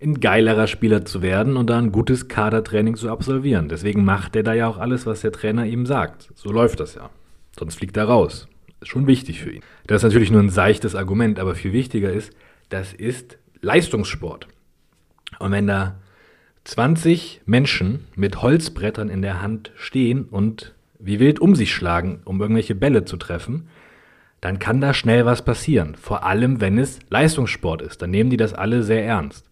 ein 0.00 0.20
geilerer 0.20 0.66
Spieler 0.66 1.04
zu 1.04 1.20
werden 1.20 1.56
und 1.56 1.68
da 1.68 1.78
ein 1.78 1.92
gutes 1.92 2.28
Kadertraining 2.28 2.94
zu 2.94 3.10
absolvieren. 3.10 3.68
Deswegen 3.68 4.04
macht 4.04 4.36
er 4.36 4.44
da 4.44 4.54
ja 4.54 4.68
auch 4.68 4.78
alles, 4.78 5.04
was 5.04 5.20
der 5.20 5.32
Trainer 5.32 5.66
ihm 5.66 5.84
sagt. 5.84 6.30
So 6.36 6.52
läuft 6.52 6.80
das 6.80 6.94
ja. 6.94 7.10
Sonst 7.58 7.74
fliegt 7.74 7.96
er 7.96 8.04
raus 8.04 8.48
ist 8.80 8.88
schon 8.88 9.06
wichtig 9.06 9.40
für 9.40 9.50
ihn. 9.50 9.62
Das 9.86 9.98
ist 9.98 10.04
natürlich 10.04 10.30
nur 10.30 10.42
ein 10.42 10.50
seichtes 10.50 10.94
Argument, 10.94 11.38
aber 11.38 11.54
viel 11.54 11.72
wichtiger 11.72 12.12
ist, 12.12 12.32
das 12.68 12.92
ist 12.92 13.38
Leistungssport. 13.60 14.48
Und 15.38 15.52
wenn 15.52 15.66
da 15.66 16.00
20 16.64 17.42
Menschen 17.46 18.06
mit 18.16 18.42
Holzbrettern 18.42 19.08
in 19.08 19.22
der 19.22 19.42
Hand 19.42 19.72
stehen 19.76 20.24
und 20.24 20.74
wie 21.00 21.20
wild 21.20 21.40
um 21.40 21.54
sich 21.54 21.72
schlagen, 21.72 22.20
um 22.24 22.40
irgendwelche 22.40 22.74
Bälle 22.74 23.04
zu 23.04 23.16
treffen, 23.16 23.68
dann 24.40 24.58
kann 24.58 24.80
da 24.80 24.94
schnell 24.94 25.26
was 25.26 25.44
passieren. 25.44 25.94
Vor 25.96 26.24
allem, 26.24 26.60
wenn 26.60 26.78
es 26.78 26.98
Leistungssport 27.10 27.82
ist. 27.82 28.00
Dann 28.00 28.10
nehmen 28.10 28.30
die 28.30 28.36
das 28.36 28.54
alle 28.54 28.82
sehr 28.82 29.04
ernst. 29.04 29.50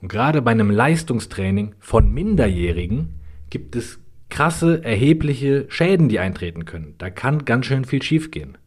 Und 0.00 0.08
gerade 0.08 0.42
bei 0.42 0.50
einem 0.50 0.70
Leistungstraining 0.70 1.74
von 1.78 2.12
Minderjährigen 2.12 3.14
gibt 3.50 3.74
es 3.74 3.98
krasse, 4.28 4.84
erhebliche 4.84 5.66
Schäden, 5.68 6.08
die 6.08 6.18
eintreten 6.18 6.64
können. 6.64 6.94
Da 6.98 7.10
kann 7.10 7.44
ganz 7.44 7.66
schön 7.66 7.84
viel 7.84 8.02
schiefgehen. 8.02 8.58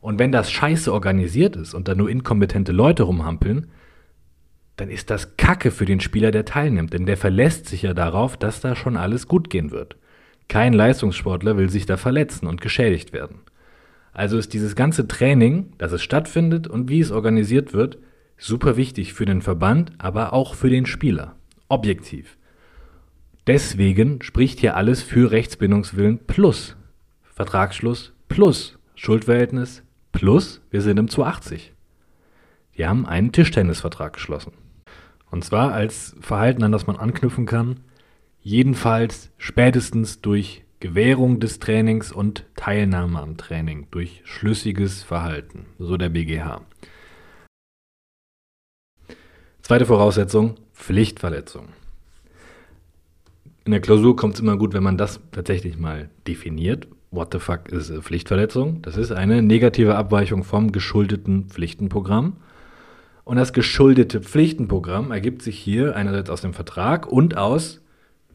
Und 0.00 0.18
wenn 0.18 0.32
das 0.32 0.50
scheiße 0.50 0.92
organisiert 0.92 1.56
ist 1.56 1.74
und 1.74 1.88
da 1.88 1.94
nur 1.94 2.08
inkompetente 2.08 2.72
Leute 2.72 3.02
rumhampeln, 3.02 3.68
dann 4.76 4.90
ist 4.90 5.10
das 5.10 5.36
Kacke 5.36 5.70
für 5.70 5.84
den 5.84 6.00
Spieler, 6.00 6.30
der 6.30 6.44
teilnimmt, 6.44 6.92
denn 6.92 7.04
der 7.04 7.16
verlässt 7.16 7.66
sich 7.66 7.82
ja 7.82 7.94
darauf, 7.94 8.36
dass 8.36 8.60
da 8.60 8.76
schon 8.76 8.96
alles 8.96 9.26
gut 9.26 9.50
gehen 9.50 9.72
wird. 9.72 9.96
Kein 10.48 10.72
Leistungssportler 10.72 11.56
will 11.56 11.68
sich 11.68 11.86
da 11.86 11.96
verletzen 11.96 12.46
und 12.46 12.60
geschädigt 12.60 13.12
werden. 13.12 13.40
Also 14.12 14.38
ist 14.38 14.52
dieses 14.54 14.74
ganze 14.74 15.06
Training, 15.06 15.74
dass 15.78 15.92
es 15.92 16.02
stattfindet 16.02 16.66
und 16.66 16.88
wie 16.88 17.00
es 17.00 17.10
organisiert 17.10 17.72
wird, 17.72 17.98
super 18.38 18.76
wichtig 18.76 19.12
für 19.12 19.26
den 19.26 19.42
Verband, 19.42 19.92
aber 19.98 20.32
auch 20.32 20.54
für 20.54 20.70
den 20.70 20.86
Spieler. 20.86 21.36
Objektiv. 21.68 22.38
Deswegen 23.46 24.22
spricht 24.22 24.60
hier 24.60 24.76
alles 24.76 25.02
für 25.02 25.30
Rechtsbindungswillen 25.30 26.26
plus 26.26 26.76
Vertragsschluss 27.22 28.12
plus 28.28 28.78
Schuldverhältnis 28.94 29.82
plus 30.12 30.60
wir 30.70 30.80
sind 30.80 30.98
im 30.98 31.08
280. 31.08 31.72
Wir 32.72 32.88
haben 32.88 33.06
einen 33.06 33.32
Tischtennisvertrag 33.32 34.14
geschlossen. 34.14 34.52
Und 35.30 35.44
zwar 35.44 35.72
als 35.72 36.16
Verhalten, 36.20 36.62
an 36.62 36.72
das 36.72 36.86
man 36.86 36.96
anknüpfen 36.96 37.46
kann, 37.46 37.80
jedenfalls 38.42 39.30
spätestens 39.38 40.20
durch 40.20 40.64
Gewährung 40.80 41.40
des 41.40 41.58
Trainings 41.58 42.12
und 42.12 42.44
Teilnahme 42.54 43.20
am 43.20 43.36
Training, 43.36 43.88
durch 43.90 44.22
schlüssiges 44.24 45.02
Verhalten, 45.02 45.66
so 45.78 45.96
der 45.96 46.08
BGH. 46.08 46.60
Zweite 49.62 49.86
Voraussetzung, 49.86 50.54
Pflichtverletzung. 50.72 51.68
In 53.64 53.72
der 53.72 53.80
Klausur 53.80 54.16
kommt 54.16 54.34
es 54.34 54.40
immer 54.40 54.56
gut, 54.56 54.72
wenn 54.72 54.82
man 54.82 54.96
das 54.96 55.20
tatsächlich 55.32 55.76
mal 55.76 56.08
definiert. 56.26 56.88
What 57.10 57.32
the 57.32 57.38
fuck 57.38 57.68
ist 57.68 57.92
Pflichtverletzung? 57.92 58.80
Das 58.82 58.96
ist 58.96 59.10
eine 59.12 59.42
negative 59.42 59.96
Abweichung 59.96 60.44
vom 60.44 60.72
geschuldeten 60.72 61.48
Pflichtenprogramm. 61.48 62.36
Und 63.24 63.36
das 63.36 63.52
geschuldete 63.52 64.22
Pflichtenprogramm 64.22 65.10
ergibt 65.10 65.42
sich 65.42 65.58
hier 65.58 65.96
einerseits 65.96 66.30
aus 66.30 66.40
dem 66.40 66.54
Vertrag 66.54 67.06
und 67.06 67.36
aus 67.36 67.82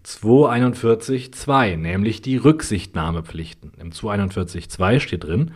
241.2, 0.06 1.78
nämlich 1.78 2.22
die 2.22 2.38
Rücksichtnahmepflichten. 2.38 3.72
Im 3.80 3.92
241.2 3.92 5.00
steht 5.00 5.24
drin, 5.24 5.52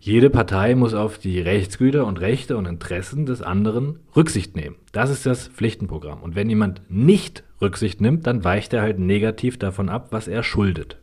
jede 0.00 0.30
Partei 0.30 0.74
muss 0.74 0.94
auf 0.94 1.18
die 1.18 1.40
Rechtsgüter 1.40 2.06
und 2.06 2.20
Rechte 2.20 2.56
und 2.56 2.66
Interessen 2.66 3.26
des 3.26 3.42
anderen 3.42 4.00
Rücksicht 4.14 4.54
nehmen. 4.54 4.76
Das 4.92 5.10
ist 5.10 5.26
das 5.26 5.48
Pflichtenprogramm. 5.48 6.22
Und 6.22 6.34
wenn 6.34 6.48
jemand 6.48 6.82
nicht 6.88 7.42
Rücksicht 7.60 8.00
nimmt, 8.00 8.26
dann 8.26 8.44
weicht 8.44 8.72
er 8.72 8.82
halt 8.82 8.98
negativ 8.98 9.58
davon 9.58 9.88
ab, 9.88 10.08
was 10.10 10.28
er 10.28 10.42
schuldet. 10.42 10.98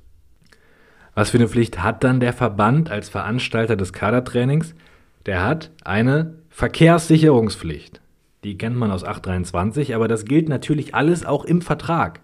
Was 1.15 1.31
für 1.31 1.37
eine 1.37 1.47
Pflicht 1.47 1.83
hat 1.83 2.03
dann 2.03 2.19
der 2.19 2.33
Verband 2.33 2.89
als 2.89 3.09
Veranstalter 3.09 3.75
des 3.75 3.93
Kadertrainings? 3.93 4.73
Der 5.25 5.43
hat 5.43 5.71
eine 5.83 6.35
Verkehrssicherungspflicht. 6.49 8.01
Die 8.43 8.57
kennt 8.57 8.75
man 8.75 8.91
aus 8.91 9.03
823, 9.03 9.95
aber 9.95 10.07
das 10.07 10.25
gilt 10.25 10.49
natürlich 10.49 10.95
alles 10.95 11.25
auch 11.25 11.45
im 11.45 11.61
Vertrag. 11.61 12.19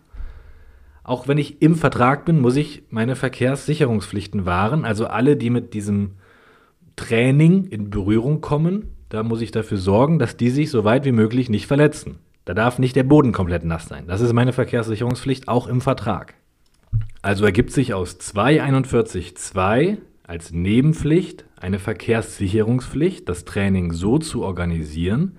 Auch 1.10 1.28
wenn 1.28 1.40
ich 1.40 1.60
im 1.64 1.74
Vertrag 1.74 2.26
bin, 2.26 2.40
muss 2.40 2.56
ich 2.56 2.84
meine 2.92 3.16
Verkehrssicherungspflichten 3.16 4.46
wahren. 4.46 4.86
Also 4.86 5.08
alle, 5.08 5.38
die 5.38 5.50
mit 5.50 5.74
diesem 5.74 6.12
Training 6.96 7.66
in 7.66 7.90
Berührung 7.90 8.42
kommen, 8.42 8.92
da 9.10 9.24
muss 9.24 9.42
ich 9.42 9.50
dafür 9.50 9.80
sorgen, 9.80 10.20
dass 10.20 10.38
die 10.38 10.52
sich 10.52 10.70
so 10.70 10.84
weit 10.84 11.06
wie 11.06 11.12
möglich 11.12 11.50
nicht 11.50 11.66
verletzen. 11.66 12.20
Da 12.46 12.54
darf 12.54 12.78
nicht 12.78 12.96
der 12.96 13.06
Boden 13.06 13.32
komplett 13.32 13.66
nass 13.66 13.88
sein. 13.88 14.06
Das 14.06 14.22
ist 14.22 14.34
meine 14.34 14.54
Verkehrssicherungspflicht 14.54 15.48
auch 15.48 15.66
im 15.66 15.82
Vertrag. 15.82 16.36
Also 17.24 17.44
ergibt 17.44 17.72
sich 17.72 17.96
aus 17.96 18.20
241.2 18.20 19.98
als 20.28 20.52
Nebenpflicht 20.52 21.44
eine 21.60 21.80
Verkehrssicherungspflicht, 21.80 23.28
das 23.28 23.46
Training 23.46 23.94
so 23.94 24.20
zu 24.20 24.44
organisieren, 24.44 25.38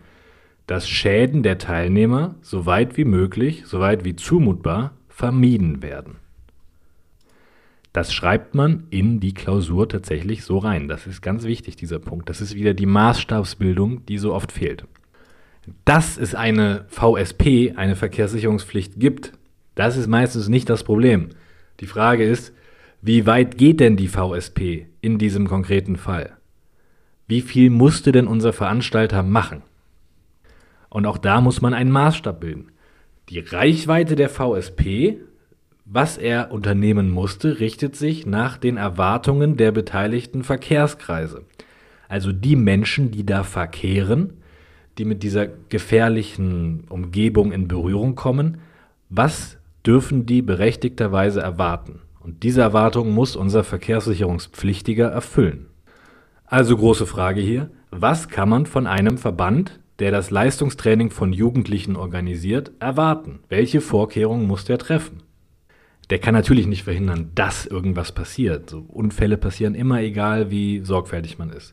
dass 0.66 0.88
Schäden 0.88 1.44
der 1.44 1.58
Teilnehmer 1.58 2.34
so 2.42 2.66
weit 2.66 2.96
wie 2.96 3.04
möglich, 3.04 3.62
so 3.66 3.78
weit 3.78 4.04
wie 4.04 4.16
zumutbar 4.16 4.94
vermieden 5.20 5.82
werden. 5.82 6.16
Das 7.92 8.14
schreibt 8.14 8.54
man 8.54 8.84
in 8.88 9.20
die 9.20 9.34
Klausur 9.34 9.86
tatsächlich 9.86 10.44
so 10.44 10.56
rein. 10.56 10.88
Das 10.88 11.06
ist 11.06 11.20
ganz 11.20 11.44
wichtig, 11.44 11.76
dieser 11.76 11.98
Punkt. 11.98 12.30
Das 12.30 12.40
ist 12.40 12.54
wieder 12.54 12.72
die 12.72 12.86
Maßstabsbildung, 12.86 14.06
die 14.06 14.16
so 14.16 14.32
oft 14.32 14.50
fehlt. 14.50 14.86
Dass 15.84 16.16
es 16.16 16.34
eine 16.34 16.86
VSP, 16.88 17.74
eine 17.76 17.96
Verkehrssicherungspflicht 17.96 18.98
gibt, 18.98 19.32
das 19.74 19.98
ist 19.98 20.06
meistens 20.06 20.48
nicht 20.48 20.70
das 20.70 20.84
Problem. 20.84 21.28
Die 21.80 21.86
Frage 21.86 22.24
ist, 22.24 22.54
wie 23.02 23.26
weit 23.26 23.58
geht 23.58 23.80
denn 23.80 23.98
die 23.98 24.08
VSP 24.08 24.86
in 25.02 25.18
diesem 25.18 25.46
konkreten 25.46 25.96
Fall? 25.96 26.32
Wie 27.26 27.42
viel 27.42 27.68
musste 27.68 28.10
denn 28.10 28.26
unser 28.26 28.54
Veranstalter 28.54 29.22
machen? 29.22 29.60
Und 30.88 31.04
auch 31.04 31.18
da 31.18 31.42
muss 31.42 31.60
man 31.60 31.74
einen 31.74 31.90
Maßstab 31.90 32.40
bilden. 32.40 32.72
Die 33.30 33.38
Reichweite 33.38 34.16
der 34.16 34.28
VSP, 34.28 35.18
was 35.84 36.18
er 36.18 36.50
unternehmen 36.50 37.10
musste, 37.10 37.60
richtet 37.60 37.94
sich 37.94 38.26
nach 38.26 38.56
den 38.56 38.76
Erwartungen 38.76 39.56
der 39.56 39.70
beteiligten 39.70 40.42
Verkehrskreise. 40.42 41.42
Also 42.08 42.32
die 42.32 42.56
Menschen, 42.56 43.12
die 43.12 43.24
da 43.24 43.44
verkehren, 43.44 44.34
die 44.98 45.04
mit 45.04 45.22
dieser 45.22 45.46
gefährlichen 45.46 46.84
Umgebung 46.88 47.52
in 47.52 47.68
Berührung 47.68 48.16
kommen, 48.16 48.58
was 49.08 49.58
dürfen 49.86 50.26
die 50.26 50.42
berechtigterweise 50.42 51.40
erwarten? 51.40 52.00
Und 52.18 52.42
diese 52.42 52.60
Erwartung 52.60 53.12
muss 53.12 53.36
unser 53.36 53.62
Verkehrssicherungspflichtiger 53.62 55.06
erfüllen. 55.06 55.66
Also 56.46 56.76
große 56.76 57.06
Frage 57.06 57.40
hier, 57.40 57.70
was 57.90 58.28
kann 58.28 58.48
man 58.48 58.66
von 58.66 58.88
einem 58.88 59.18
Verband, 59.18 59.79
der 60.00 60.10
das 60.10 60.30
Leistungstraining 60.30 61.10
von 61.10 61.32
Jugendlichen 61.32 61.94
organisiert, 61.94 62.72
erwarten? 62.80 63.40
Welche 63.48 63.80
Vorkehrungen 63.80 64.46
muss 64.46 64.64
der 64.64 64.78
treffen? 64.78 65.22
der 66.10 66.18
kann 66.18 66.34
natürlich 66.34 66.66
nicht 66.66 66.82
verhindern, 66.82 67.30
dass 67.36 67.66
irgendwas 67.66 68.12
passiert. 68.12 68.68
So, 68.68 68.84
Unfälle 68.88 69.36
passieren 69.36 69.76
immer, 69.76 70.00
egal 70.00 70.50
wie 70.50 70.80
sorgfältig 70.80 71.38
man 71.38 71.50
ist. 71.50 71.72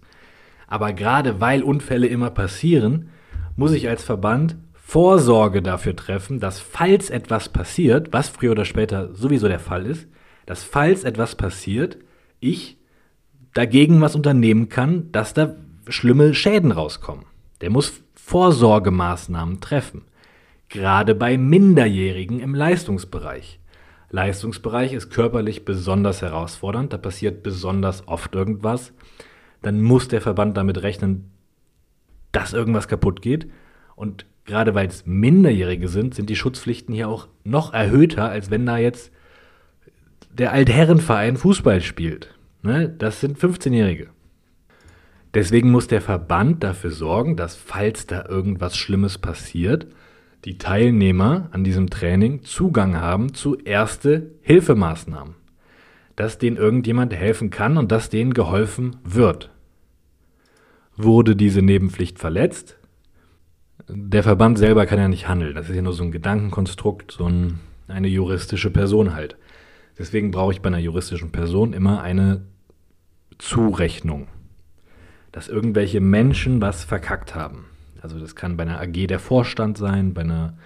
Aber 0.68 0.94
gerade 0.94 1.42
weil 1.42 1.64
Unfälle 1.64 2.08
immer 2.08 2.30
passieren, 2.30 3.10
muss 3.56 3.72
ich 3.72 3.90
als 3.90 4.04
Verband 4.04 4.56
Vorsorge 4.74 5.62
dafür 5.62 5.96
treffen, 5.96 6.40
dass 6.40 6.60
falls 6.60 7.10
etwas 7.10 7.50
passiert, 7.50 8.14
was 8.14 8.30
früher 8.30 8.52
oder 8.52 8.64
später 8.64 9.14
sowieso 9.14 9.48
der 9.48 9.60
Fall 9.60 9.86
ist, 9.86 10.08
dass 10.46 10.64
falls 10.64 11.04
etwas 11.04 11.36
passiert, 11.36 11.98
ich 12.40 12.78
dagegen 13.54 14.00
was 14.02 14.16
unternehmen 14.16 14.70
kann, 14.70 15.12
dass 15.12 15.34
da 15.34 15.56
schlimme 15.90 16.34
Schäden 16.36 16.72
rauskommen. 16.72 17.26
Der 17.62 17.70
muss 17.70 18.04
Vorsorgemaßnahmen 18.16 19.62
treffen. 19.62 20.04
Gerade 20.70 21.16
bei 21.16 21.38
Minderjährigen 21.38 22.40
im 22.40 22.54
Leistungsbereich. 22.54 23.60
Leistungsbereich 24.10 24.94
ist 24.94 25.10
körperlich 25.10 25.66
besonders 25.66 26.22
herausfordernd, 26.22 26.94
da 26.94 26.98
passiert 26.98 27.44
besonders 27.44 28.08
oft 28.08 28.36
irgendwas. 28.36 28.94
Dann 29.62 29.82
muss 29.82 30.08
der 30.08 30.22
Verband 30.22 30.56
damit 30.56 30.82
rechnen, 30.82 31.32
dass 32.32 32.54
irgendwas 32.54 32.88
kaputt 32.88 33.22
geht. 33.22 33.48
Und 33.96 34.26
gerade 34.46 34.76
weil 34.76 34.88
es 34.88 35.06
Minderjährige 35.06 35.88
sind, 35.88 36.16
sind 36.16 36.30
die 36.30 36.36
Schutzpflichten 36.36 36.94
hier 36.94 37.10
auch 37.10 37.28
noch 37.44 37.74
erhöhter, 37.74 38.30
als 38.30 38.52
wenn 38.52 38.66
da 38.66 38.78
jetzt 38.78 39.12
der 40.32 40.54
Altherrenverein 40.54 41.38
Fußball 41.38 41.82
spielt. 41.82 42.34
Ne? 42.62 42.90
Das 42.90 43.20
sind 43.20 43.38
15-Jährige. 43.38 44.10
Deswegen 45.38 45.70
muss 45.70 45.86
der 45.86 46.01
Verband 46.01 46.63
dafür 46.63 46.89
sorgen, 46.89 47.36
dass 47.36 47.56
falls 47.56 48.08
da 48.08 48.25
irgendwas 48.27 48.75
Schlimmes 48.75 49.20
passiert, 49.20 49.86
die 50.46 50.58
Teilnehmer 50.58 51.50
an 51.51 51.63
diesem 51.63 51.91
Training 51.91 52.41
Zugang 52.41 53.00
haben 53.00 53.36
zu 53.36 53.56
erste 53.56 54.32
Hilfemaßnahmen. 54.41 55.36
Dass 56.15 56.39
denen 56.39 56.58
irgendjemand 56.58 57.13
helfen 57.13 57.51
kann 57.51 57.77
und 57.77 57.91
dass 57.91 58.10
denen 58.10 58.34
geholfen 58.34 58.96
wird. 59.03 59.51
Wurde 60.96 61.36
diese 61.36 61.62
Nebenpflicht 61.62 62.17
verletzt? 62.17 62.79
Der 63.88 64.24
Verband 64.24 64.58
selber 64.58 64.88
kann 64.88 64.98
ja 64.98 65.08
nicht 65.08 65.27
handeln. 65.27 65.53
Das 65.53 65.70
ist 65.70 65.75
ja 65.75 65.84
nur 65.84 65.94
so 65.94 66.01
ein 66.01 66.12
Gedankenkonstrukt, 66.12 67.12
so 67.12 67.29
ein, 67.29 67.60
eine 67.88 68.08
juristische 68.08 68.72
Person 68.72 69.13
halt. 69.13 69.38
Deswegen 70.00 70.32
brauche 70.32 70.53
ich 70.53 70.62
bei 70.62 70.70
einer 70.70 70.79
juristischen 70.79 71.32
Person 71.32 71.74
immer 71.74 72.01
eine 72.01 72.41
Zurechnung. 73.38 74.29
Dass 75.38 75.50
irgendwelche 75.50 76.01
Menschen 76.01 76.62
was 76.62 76.84
verkackt 76.84 77.36
haben. 77.36 77.65
Also 78.01 78.17
das 78.17 78.36
kann 78.36 78.58
bei 78.58 78.63
einer 78.63 78.82
AG 78.82 79.06
der 79.06 79.20
Vorstand 79.20 79.77
sein, 79.77 80.15
bei 80.15 80.22
einer 80.22 80.58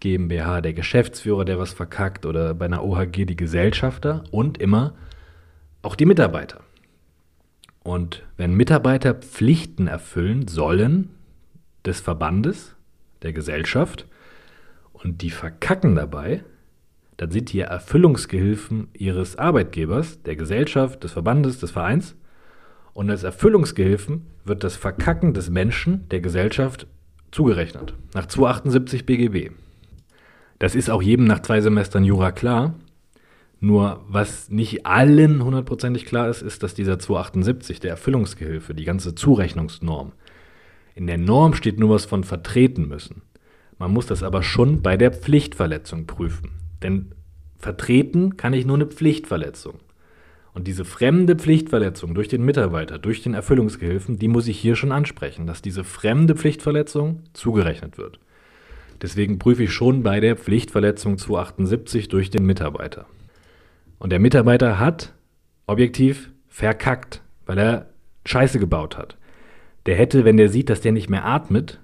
GmbH 0.00 0.60
der 0.60 0.72
Geschäftsführer, 0.72 1.44
der 1.44 1.60
was 1.60 1.72
verkackt 1.72 2.26
oder 2.26 2.52
bei 2.52 2.64
einer 2.64 2.82
OHG 2.82 3.26
die 3.26 3.36
Gesellschafter 3.36 4.24
und 4.32 4.58
immer 4.58 4.94
auch 5.82 5.94
die 5.94 6.04
Mitarbeiter. 6.04 6.62
Und 7.84 8.24
wenn 8.36 8.54
Mitarbeiter 8.54 9.14
Pflichten 9.14 9.86
erfüllen 9.86 10.48
sollen 10.48 11.10
des 11.86 12.00
Verbandes, 12.00 12.74
der 13.22 13.32
Gesellschaft 13.32 14.08
und 14.94 15.22
die 15.22 15.30
verkacken 15.30 15.94
dabei, 15.94 16.42
dann 17.18 17.30
sind 17.30 17.52
die 17.52 17.60
Erfüllungsgehilfen 17.60 18.88
ihres 18.94 19.36
Arbeitgebers, 19.36 20.24
der 20.24 20.34
Gesellschaft, 20.34 21.04
des 21.04 21.12
Verbandes, 21.12 21.60
des 21.60 21.70
Vereins. 21.70 22.16
Und 22.98 23.10
als 23.10 23.22
Erfüllungsgehilfen 23.22 24.26
wird 24.44 24.64
das 24.64 24.74
Verkacken 24.74 25.32
des 25.32 25.50
Menschen, 25.50 26.08
der 26.08 26.18
Gesellschaft, 26.18 26.88
zugerechnet. 27.30 27.94
Nach 28.12 28.26
278 28.26 29.06
BGB. 29.06 29.52
Das 30.58 30.74
ist 30.74 30.90
auch 30.90 31.00
jedem 31.00 31.24
nach 31.24 31.40
zwei 31.42 31.60
Semestern 31.60 32.02
Jura 32.02 32.32
klar. 32.32 32.74
Nur 33.60 34.04
was 34.08 34.50
nicht 34.50 34.84
allen 34.84 35.44
hundertprozentig 35.44 36.06
klar 36.06 36.28
ist, 36.28 36.42
ist, 36.42 36.64
dass 36.64 36.74
dieser 36.74 36.98
278, 36.98 37.78
der 37.78 37.92
Erfüllungsgehilfe, 37.92 38.74
die 38.74 38.84
ganze 38.84 39.14
Zurechnungsnorm, 39.14 40.10
in 40.96 41.06
der 41.06 41.18
Norm 41.18 41.54
steht 41.54 41.78
nur 41.78 41.90
was 41.90 42.04
von 42.04 42.24
vertreten 42.24 42.88
müssen. 42.88 43.22
Man 43.78 43.92
muss 43.92 44.06
das 44.06 44.24
aber 44.24 44.42
schon 44.42 44.82
bei 44.82 44.96
der 44.96 45.12
Pflichtverletzung 45.12 46.08
prüfen. 46.08 46.50
Denn 46.82 47.12
vertreten 47.60 48.36
kann 48.36 48.54
ich 48.54 48.66
nur 48.66 48.74
eine 48.74 48.86
Pflichtverletzung. 48.86 49.74
Und 50.58 50.66
diese 50.66 50.84
fremde 50.84 51.36
Pflichtverletzung 51.36 52.14
durch 52.14 52.26
den 52.26 52.44
Mitarbeiter, 52.44 52.98
durch 52.98 53.22
den 53.22 53.32
Erfüllungsgehilfen, 53.32 54.18
die 54.18 54.26
muss 54.26 54.48
ich 54.48 54.58
hier 54.58 54.74
schon 54.74 54.90
ansprechen, 54.90 55.46
dass 55.46 55.62
diese 55.62 55.84
fremde 55.84 56.34
Pflichtverletzung 56.34 57.22
zugerechnet 57.32 57.96
wird. 57.96 58.18
Deswegen 59.00 59.38
prüfe 59.38 59.62
ich 59.62 59.72
schon 59.72 60.02
bei 60.02 60.18
der 60.18 60.34
Pflichtverletzung 60.34 61.16
278 61.16 62.08
durch 62.08 62.30
den 62.30 62.44
Mitarbeiter. 62.44 63.06
Und 64.00 64.10
der 64.10 64.18
Mitarbeiter 64.18 64.80
hat 64.80 65.14
objektiv 65.68 66.32
verkackt, 66.48 67.22
weil 67.46 67.58
er 67.58 67.86
Scheiße 68.24 68.58
gebaut 68.58 68.98
hat. 68.98 69.16
Der 69.86 69.94
hätte, 69.94 70.24
wenn 70.24 70.38
der 70.38 70.48
sieht, 70.48 70.70
dass 70.70 70.80
der 70.80 70.90
nicht 70.90 71.08
mehr 71.08 71.24
atmet, 71.24 71.78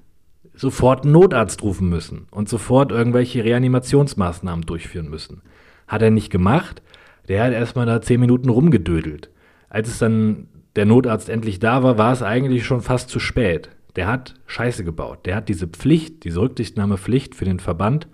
sofort 0.53 1.05
einen 1.05 1.13
Notarzt 1.13 1.63
rufen 1.63 1.89
müssen 1.89 2.27
und 2.33 2.49
sofort 2.49 2.91
irgendwelche 2.91 3.45
Reanimationsmaßnahmen 3.45 4.67
durchführen 4.67 5.09
müssen. 5.09 5.43
Hat 5.87 6.03
er 6.03 6.11
nicht 6.11 6.31
gemacht. 6.31 6.83
Der 7.29 7.45
hat 7.45 7.53
erstmal 7.53 7.87
da 7.87 8.01
zehn 8.01 8.21
Minuten 8.21 8.49
rumgedödelt. 8.49 9.31
Als 9.69 9.89
es 9.89 9.99
dann 9.99 10.49
der 10.77 10.87
Notarzt 10.87 11.29
endlich 11.29 11.59
da 11.59 11.83
war, 11.83 11.99
war 11.99 12.13
es 12.13 12.23
eigentlich 12.23 12.67
schon 12.67 12.81
fast 12.81 13.09
zu 13.09 13.21
spät. 13.21 13.71
Der 13.97 14.09
hat 14.09 14.35
Scheiße 14.47 14.85
gebaut. 14.85 15.27
Der 15.27 15.37
hat 15.37 15.49
diese 15.49 15.69
Pflicht, 15.69 16.25
diese 16.25 16.41
Rücksichtnahmepflicht 16.41 17.35
für 17.35 17.45
den 17.45 17.61
Verband 17.61 18.09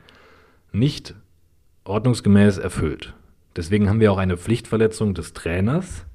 nicht 0.72 1.14
ordnungsgemäß 1.84 2.58
erfüllt. 2.58 3.14
Deswegen 3.56 3.88
haben 3.88 4.00
wir 4.00 4.12
auch 4.12 4.18
eine 4.18 4.36
Pflichtverletzung 4.36 5.14
des 5.14 5.32
Trainers, 5.32 6.06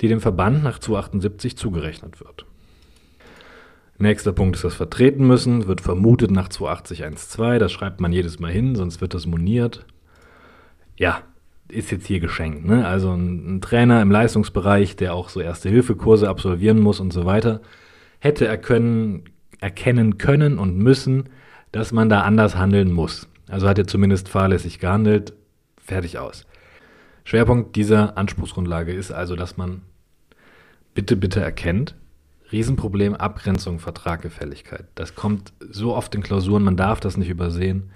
die 0.00 0.08
dem 0.08 0.20
Verband 0.20 0.62
nach 0.62 0.78
278 0.78 1.56
zugerechnet 1.56 2.20
wird. 2.20 2.46
Nächster 3.98 4.32
Punkt 4.32 4.56
ist 4.56 4.64
das 4.64 4.74
Vertreten 4.74 5.26
müssen, 5.26 5.66
wird 5.66 5.80
vermutet 5.80 6.30
nach 6.30 6.48
28012, 6.48 7.60
das 7.60 7.72
schreibt 7.72 8.00
man 8.00 8.12
jedes 8.12 8.40
Mal 8.40 8.50
hin, 8.50 8.74
sonst 8.74 9.00
wird 9.00 9.14
das 9.14 9.26
moniert. 9.26 9.86
Ja, 10.96 11.22
ist 11.68 11.90
jetzt 11.90 12.06
hier 12.06 12.20
geschenkt. 12.20 12.64
Ne? 12.64 12.86
Also 12.86 13.12
ein, 13.12 13.56
ein 13.56 13.60
Trainer 13.60 14.02
im 14.02 14.10
Leistungsbereich, 14.10 14.96
der 14.96 15.14
auch 15.14 15.28
so 15.28 15.40
Erste-Hilfe-Kurse 15.40 16.28
absolvieren 16.28 16.80
muss 16.80 17.00
und 17.00 17.12
so 17.12 17.24
weiter, 17.24 17.60
hätte 18.18 18.46
erkennen, 18.46 19.24
erkennen 19.60 20.18
können 20.18 20.58
und 20.58 20.76
müssen, 20.76 21.30
dass 21.72 21.92
man 21.92 22.08
da 22.08 22.20
anders 22.20 22.56
handeln 22.56 22.92
muss. 22.92 23.28
Also 23.48 23.68
hat 23.68 23.78
er 23.78 23.86
zumindest 23.86 24.28
fahrlässig 24.28 24.78
gehandelt, 24.78 25.34
fertig 25.78 26.18
aus. 26.18 26.46
Schwerpunkt 27.24 27.76
dieser 27.76 28.16
Anspruchsgrundlage 28.18 28.92
ist 28.92 29.10
also, 29.10 29.34
dass 29.34 29.56
man 29.56 29.82
bitte, 30.94 31.16
bitte 31.16 31.40
erkennt, 31.40 31.94
Riesenproblem, 32.52 33.14
Abgrenzung, 33.14 33.78
Vertrag, 33.78 34.22
Gefälligkeit. 34.22 34.86
Das 34.94 35.14
kommt 35.14 35.52
so 35.60 35.94
oft 35.94 36.14
in 36.14 36.22
Klausuren, 36.22 36.62
man 36.62 36.76
darf 36.76 37.00
das 37.00 37.16
nicht 37.16 37.30
übersehen. 37.30 37.90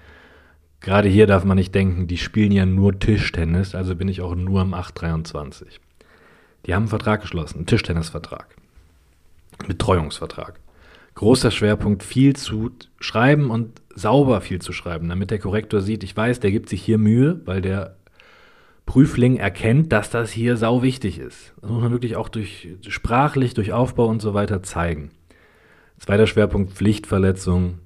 Gerade 0.81 1.09
hier 1.09 1.27
darf 1.27 1.45
man 1.45 1.57
nicht 1.57 1.75
denken, 1.75 2.07
die 2.07 2.19
spielen 2.19 2.53
ja 2.53 2.65
nur 2.65 2.99
Tischtennis, 2.99 3.75
also 3.75 3.97
bin 3.97 4.09
ich 4.09 4.21
auch 4.21 4.35
nur 4.35 4.63
im 4.63 4.75
823. 4.75 5.81
Die 6.67 6.75
haben 6.75 6.83
einen 6.83 6.89
Vertrag 6.89 7.21
geschlossen, 7.23 7.59
einen 7.59 7.67
Tischtennisvertrag. 7.67 8.47
Betreuungsvertrag. 9.67 10.61
Großer 11.15 11.51
Schwerpunkt, 11.51 12.05
viel 12.05 12.37
zu 12.37 12.71
schreiben 13.01 13.51
und 13.51 13.83
sauber 13.95 14.41
viel 14.41 14.61
zu 14.61 14.73
schreiben, 14.73 15.09
damit 15.09 15.33
der 15.33 15.41
Korrektor 15.41 15.81
sieht, 15.81 16.05
ich 16.05 16.17
weiß, 16.17 16.39
der 16.39 16.53
gibt 16.53 16.69
sich 16.69 16.81
hier 16.81 16.99
Mühe, 16.99 17.41
weil 17.45 17.61
der 17.61 17.97
Prüfling 18.87 19.37
erkennt, 19.37 19.93
dass 19.93 20.11
das 20.11 20.31
hier 20.31 20.57
sau 20.57 20.83
wichtig 20.83 21.19
ist. 21.19 21.53
Das 21.61 21.71
muss 21.71 21.83
man 21.83 21.91
wirklich 21.91 22.17
auch 22.17 22.29
durch 22.29 22.69
sprachlich, 22.87 23.53
durch 23.55 23.73
Aufbau 23.73 24.07
und 24.07 24.23
so 24.23 24.33
weiter 24.33 24.63
zeigen. 24.63 25.11
Zweiter 25.99 26.29
Schwerpunkt 26.29 26.73
Pflichtverletzung, 26.73 27.81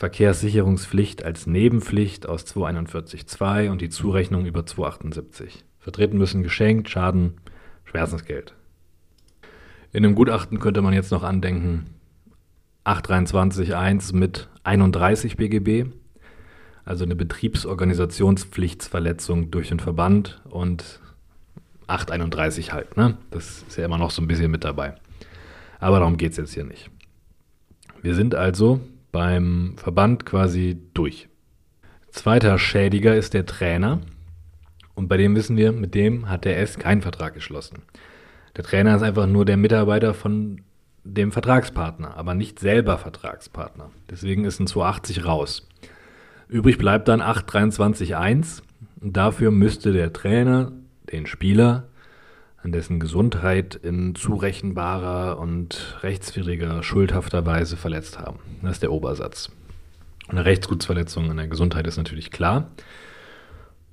Verkehrssicherungspflicht 0.00 1.22
als 1.24 1.46
Nebenpflicht 1.46 2.26
aus 2.26 2.46
241.2 2.46 3.68
und 3.68 3.82
die 3.82 3.90
Zurechnung 3.90 4.46
über 4.46 4.64
278. 4.64 5.62
Vertreten 5.78 6.16
müssen 6.16 6.42
geschenkt, 6.42 6.88
Schaden, 6.88 7.34
Schmerzensgeld. 7.84 8.54
In 9.92 10.02
dem 10.02 10.14
Gutachten 10.14 10.58
könnte 10.58 10.80
man 10.80 10.94
jetzt 10.94 11.10
noch 11.10 11.22
andenken 11.22 11.84
823.1 12.86 14.16
mit 14.16 14.48
31 14.64 15.36
BGB, 15.36 15.90
also 16.86 17.04
eine 17.04 17.14
Betriebsorganisationspflichtsverletzung 17.14 19.50
durch 19.50 19.68
den 19.68 19.80
Verband 19.80 20.40
und 20.48 21.00
831 21.88 22.72
halt. 22.72 22.96
Ne? 22.96 23.18
Das 23.30 23.64
ist 23.68 23.76
ja 23.76 23.84
immer 23.84 23.98
noch 23.98 24.12
so 24.12 24.22
ein 24.22 24.28
bisschen 24.28 24.50
mit 24.50 24.64
dabei. 24.64 24.94
Aber 25.78 25.98
darum 25.98 26.16
geht 26.16 26.30
es 26.30 26.38
jetzt 26.38 26.54
hier 26.54 26.64
nicht. 26.64 26.90
Wir 28.00 28.14
sind 28.14 28.34
also 28.34 28.80
beim 29.12 29.74
Verband 29.76 30.26
quasi 30.26 30.78
durch. 30.94 31.28
Zweiter 32.10 32.58
Schädiger 32.58 33.14
ist 33.14 33.34
der 33.34 33.46
Trainer. 33.46 34.00
Und 34.94 35.08
bei 35.08 35.16
dem 35.16 35.34
wissen 35.36 35.56
wir, 35.56 35.72
mit 35.72 35.94
dem 35.94 36.28
hat 36.28 36.44
der 36.44 36.58
S 36.58 36.78
keinen 36.78 37.02
Vertrag 37.02 37.34
geschlossen. 37.34 37.82
Der 38.56 38.64
Trainer 38.64 38.96
ist 38.96 39.02
einfach 39.02 39.26
nur 39.26 39.44
der 39.44 39.56
Mitarbeiter 39.56 40.12
von 40.14 40.62
dem 41.04 41.32
Vertragspartner, 41.32 42.16
aber 42.16 42.34
nicht 42.34 42.58
selber 42.58 42.98
Vertragspartner. 42.98 43.90
Deswegen 44.10 44.44
ist 44.44 44.60
ein 44.60 44.66
280 44.66 45.24
raus. 45.24 45.68
Übrig 46.48 46.78
bleibt 46.78 47.08
dann 47.08 47.22
823.1 47.22 48.62
Und 49.00 49.16
dafür 49.16 49.50
müsste 49.50 49.92
der 49.92 50.12
Trainer 50.12 50.72
den 51.12 51.26
Spieler 51.26 51.89
an 52.62 52.72
dessen 52.72 53.00
Gesundheit 53.00 53.74
in 53.74 54.14
zurechenbarer 54.14 55.38
und 55.38 55.98
rechtswidriger, 56.02 56.82
schuldhafter 56.82 57.46
Weise 57.46 57.76
verletzt 57.76 58.18
haben. 58.18 58.38
Das 58.62 58.72
ist 58.72 58.82
der 58.82 58.92
Obersatz. 58.92 59.50
Eine 60.28 60.44
Rechtsgutsverletzung 60.44 61.30
an 61.30 61.38
der 61.38 61.48
Gesundheit 61.48 61.86
ist 61.86 61.96
natürlich 61.96 62.30
klar. 62.30 62.70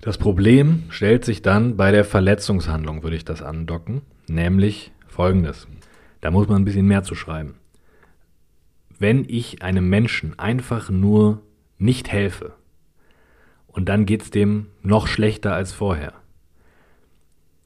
Das 0.01 0.17
Problem 0.17 0.83
stellt 0.89 1.25
sich 1.25 1.41
dann 1.41 1.77
bei 1.77 1.91
der 1.91 2.05
Verletzungshandlung, 2.05 3.03
würde 3.03 3.15
ich 3.15 3.25
das 3.25 3.41
andocken, 3.41 4.01
nämlich 4.27 4.91
folgendes. 5.07 5.67
Da 6.21 6.29
muss 6.29 6.47
man 6.47 6.61
ein 6.61 6.65
bisschen 6.65 6.87
mehr 6.87 7.03
zu 7.03 7.15
schreiben. 7.15 7.55
Wenn 8.99 9.25
ich 9.27 9.63
einem 9.63 9.89
Menschen 9.89 10.37
einfach 10.37 10.89
nur 10.89 11.41
nicht 11.77 12.11
helfe 12.11 12.53
und 13.67 13.89
dann 13.89 14.05
geht 14.05 14.23
es 14.23 14.31
dem 14.31 14.67
noch 14.81 15.07
schlechter 15.07 15.53
als 15.53 15.71
vorher, 15.71 16.13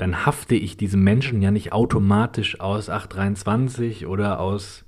dann 0.02 0.26
hafte 0.26 0.56
ich 0.56 0.78
diesem 0.78 1.04
Menschen 1.04 1.44
ja 1.44 1.52
nicht 1.52 1.74
automatisch 1.74 2.60
aus 2.60 2.90
823 2.90 4.08
oder 4.08 4.40
aus 4.40 4.84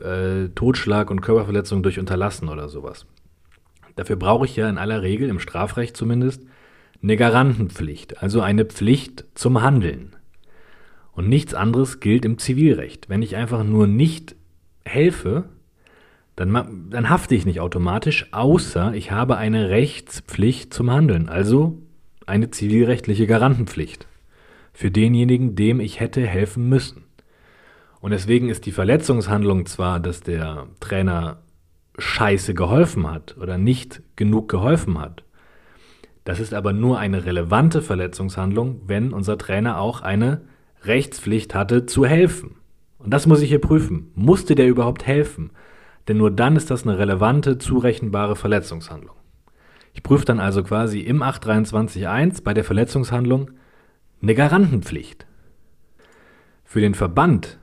äh, 0.00 0.48
Totschlag 0.56 1.12
und 1.12 1.20
Körperverletzung 1.20 1.84
durch 1.84 2.00
Unterlassen 2.00 2.48
oder 2.48 2.68
sowas. 2.68 3.06
Dafür 3.94 4.16
brauche 4.16 4.44
ich 4.44 4.56
ja 4.56 4.68
in 4.68 4.78
aller 4.78 5.00
Regel, 5.02 5.28
im 5.28 5.38
Strafrecht 5.38 5.96
zumindest, 5.96 6.42
eine 7.04 7.16
Garantenpflicht, 7.16 8.20
also 8.20 8.40
eine 8.40 8.64
Pflicht 8.64 9.26
zum 9.36 9.62
Handeln. 9.62 10.16
Und 11.12 11.28
nichts 11.28 11.54
anderes 11.54 12.00
gilt 12.00 12.24
im 12.24 12.38
Zivilrecht. 12.38 13.08
Wenn 13.08 13.22
ich 13.22 13.36
einfach 13.36 13.62
nur 13.62 13.86
nicht 13.86 14.34
helfe, 14.84 15.44
dann, 16.34 16.88
dann 16.90 17.10
hafte 17.10 17.36
ich 17.36 17.46
nicht 17.46 17.60
automatisch, 17.60 18.26
außer 18.32 18.92
ich 18.94 19.12
habe 19.12 19.36
eine 19.36 19.68
Rechtspflicht 19.68 20.74
zum 20.74 20.90
Handeln, 20.90 21.28
also 21.28 21.78
eine 22.26 22.50
zivilrechtliche 22.50 23.28
Garantenpflicht 23.28 24.08
für 24.72 24.90
denjenigen, 24.90 25.54
dem 25.54 25.80
ich 25.80 26.00
hätte 26.00 26.26
helfen 26.26 26.68
müssen. 26.68 27.04
Und 28.00 28.10
deswegen 28.10 28.48
ist 28.48 28.66
die 28.66 28.72
Verletzungshandlung 28.72 29.66
zwar, 29.66 30.00
dass 30.00 30.22
der 30.22 30.66
Trainer 30.80 31.42
scheiße 31.98 32.54
geholfen 32.54 33.10
hat 33.10 33.36
oder 33.38 33.58
nicht 33.58 34.02
genug 34.16 34.48
geholfen 34.48 34.98
hat. 34.98 35.24
Das 36.24 36.40
ist 36.40 36.54
aber 36.54 36.72
nur 36.72 36.98
eine 36.98 37.24
relevante 37.24 37.82
Verletzungshandlung, 37.82 38.82
wenn 38.86 39.12
unser 39.12 39.38
Trainer 39.38 39.78
auch 39.78 40.00
eine 40.00 40.42
Rechtspflicht 40.84 41.54
hatte 41.54 41.86
zu 41.86 42.06
helfen. 42.06 42.56
Und 42.98 43.12
das 43.12 43.26
muss 43.26 43.42
ich 43.42 43.48
hier 43.48 43.60
prüfen. 43.60 44.10
Musste 44.14 44.54
der 44.54 44.68
überhaupt 44.68 45.06
helfen? 45.06 45.50
Denn 46.08 46.16
nur 46.16 46.30
dann 46.30 46.56
ist 46.56 46.70
das 46.70 46.84
eine 46.84 46.98
relevante, 46.98 47.58
zurechenbare 47.58 48.36
Verletzungshandlung. 48.36 49.16
Ich 49.94 50.02
prüfe 50.02 50.24
dann 50.24 50.40
also 50.40 50.62
quasi 50.62 51.00
im 51.00 51.22
823.1 51.22 52.42
bei 52.42 52.54
der 52.54 52.64
Verletzungshandlung, 52.64 53.50
eine 54.22 54.34
Garantenpflicht. 54.34 55.26
Für 56.64 56.80
den 56.80 56.94
Verband, 56.94 57.58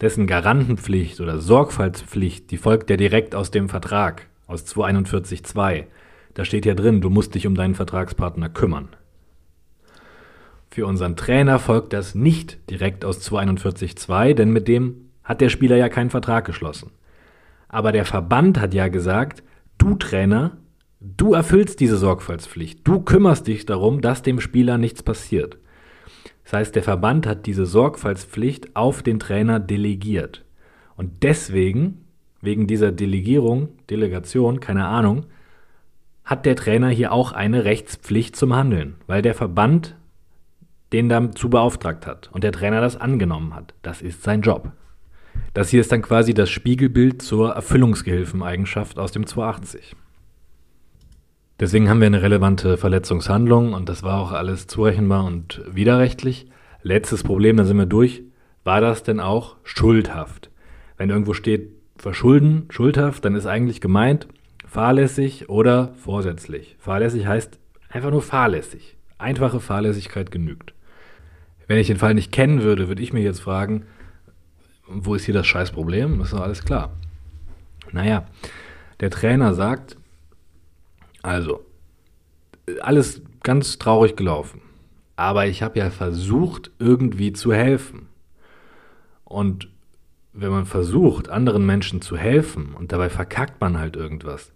dessen 0.00 0.26
Garantenpflicht 0.26 1.20
oder 1.20 1.38
Sorgfaltspflicht, 1.38 2.50
die 2.50 2.56
folgt 2.56 2.88
ja 2.88 2.96
direkt 2.96 3.34
aus 3.34 3.50
dem 3.50 3.68
Vertrag, 3.68 4.26
aus 4.46 4.64
241.2. 4.64 5.84
Da 6.32 6.44
steht 6.44 6.64
ja 6.64 6.74
drin, 6.74 7.02
du 7.02 7.10
musst 7.10 7.34
dich 7.34 7.46
um 7.46 7.54
deinen 7.54 7.74
Vertragspartner 7.74 8.48
kümmern. 8.48 8.88
Für 10.70 10.86
unseren 10.86 11.16
Trainer 11.16 11.58
folgt 11.58 11.92
das 11.92 12.14
nicht 12.14 12.70
direkt 12.70 13.04
aus 13.04 13.20
241.2, 13.30 14.34
denn 14.34 14.50
mit 14.50 14.68
dem 14.68 15.10
hat 15.22 15.40
der 15.40 15.48
Spieler 15.50 15.76
ja 15.76 15.88
keinen 15.88 16.10
Vertrag 16.10 16.46
geschlossen. 16.46 16.92
Aber 17.68 17.92
der 17.92 18.06
Verband 18.06 18.58
hat 18.58 18.72
ja 18.72 18.88
gesagt, 18.88 19.42
du 19.76 19.96
Trainer, 19.96 20.56
du 21.00 21.34
erfüllst 21.34 21.78
diese 21.78 21.98
Sorgfaltspflicht. 21.98 22.86
Du 22.86 23.00
kümmerst 23.00 23.46
dich 23.46 23.66
darum, 23.66 24.00
dass 24.00 24.22
dem 24.22 24.40
Spieler 24.40 24.78
nichts 24.78 25.02
passiert. 25.02 25.58
Das 26.50 26.58
heißt, 26.58 26.74
der 26.74 26.82
Verband 26.82 27.28
hat 27.28 27.46
diese 27.46 27.64
Sorgfaltspflicht 27.64 28.74
auf 28.74 29.04
den 29.04 29.20
Trainer 29.20 29.60
delegiert. 29.60 30.44
Und 30.96 31.22
deswegen, 31.22 32.06
wegen 32.40 32.66
dieser 32.66 32.90
Delegierung, 32.90 33.68
Delegation, 33.88 34.58
keine 34.58 34.86
Ahnung, 34.86 35.26
hat 36.24 36.46
der 36.46 36.56
Trainer 36.56 36.88
hier 36.88 37.12
auch 37.12 37.30
eine 37.30 37.62
Rechtspflicht 37.64 38.34
zum 38.34 38.52
Handeln, 38.52 38.96
weil 39.06 39.22
der 39.22 39.34
Verband 39.34 39.94
den 40.92 41.08
dazu 41.08 41.50
beauftragt 41.50 42.04
hat 42.04 42.30
und 42.32 42.42
der 42.42 42.50
Trainer 42.50 42.80
das 42.80 42.96
angenommen 42.96 43.54
hat. 43.54 43.72
Das 43.82 44.02
ist 44.02 44.24
sein 44.24 44.42
Job. 44.42 44.72
Das 45.54 45.68
hier 45.68 45.80
ist 45.80 45.92
dann 45.92 46.02
quasi 46.02 46.34
das 46.34 46.50
Spiegelbild 46.50 47.22
zur 47.22 47.52
Erfüllungsgehilfeneigenschaft 47.52 48.98
aus 48.98 49.12
dem 49.12 49.24
280. 49.24 49.94
Deswegen 51.60 51.90
haben 51.90 52.00
wir 52.00 52.06
eine 52.06 52.22
relevante 52.22 52.78
Verletzungshandlung 52.78 53.74
und 53.74 53.90
das 53.90 54.02
war 54.02 54.18
auch 54.18 54.32
alles 54.32 54.66
zurechenbar 54.66 55.24
und 55.24 55.60
widerrechtlich. 55.70 56.46
Letztes 56.82 57.22
Problem, 57.22 57.58
da 57.58 57.66
sind 57.66 57.76
wir 57.76 57.84
durch. 57.84 58.22
War 58.64 58.80
das 58.80 59.02
denn 59.02 59.20
auch 59.20 59.56
schuldhaft? 59.62 60.50
Wenn 60.96 61.10
irgendwo 61.10 61.34
steht 61.34 61.72
verschulden, 61.96 62.64
schuldhaft, 62.70 63.26
dann 63.26 63.34
ist 63.34 63.44
eigentlich 63.44 63.82
gemeint 63.82 64.26
fahrlässig 64.66 65.50
oder 65.50 65.92
vorsätzlich. 65.96 66.76
Fahrlässig 66.78 67.26
heißt 67.26 67.58
einfach 67.90 68.10
nur 68.10 68.22
fahrlässig. 68.22 68.96
Einfache 69.18 69.60
Fahrlässigkeit 69.60 70.30
genügt. 70.30 70.72
Wenn 71.66 71.76
ich 71.76 71.88
den 71.88 71.98
Fall 71.98 72.14
nicht 72.14 72.32
kennen 72.32 72.62
würde, 72.62 72.88
würde 72.88 73.02
ich 73.02 73.12
mir 73.12 73.20
jetzt 73.22 73.40
fragen, 73.40 73.84
wo 74.88 75.14
ist 75.14 75.26
hier 75.26 75.34
das 75.34 75.46
Scheißproblem? 75.46 76.22
ist 76.22 76.32
doch 76.32 76.40
alles 76.40 76.64
klar. 76.64 76.92
Naja, 77.92 78.24
der 79.00 79.10
Trainer 79.10 79.52
sagt, 79.52 79.98
also, 81.22 81.64
alles 82.80 83.22
ganz 83.42 83.78
traurig 83.78 84.16
gelaufen. 84.16 84.62
Aber 85.16 85.46
ich 85.46 85.62
habe 85.62 85.78
ja 85.78 85.90
versucht, 85.90 86.70
irgendwie 86.78 87.32
zu 87.32 87.52
helfen. 87.52 88.08
Und 89.24 89.68
wenn 90.32 90.50
man 90.50 90.66
versucht, 90.66 91.28
anderen 91.28 91.66
Menschen 91.66 92.00
zu 92.00 92.16
helfen 92.16 92.74
und 92.74 92.92
dabei 92.92 93.10
verkackt 93.10 93.60
man 93.60 93.78
halt 93.78 93.96
irgendwas, 93.96 94.52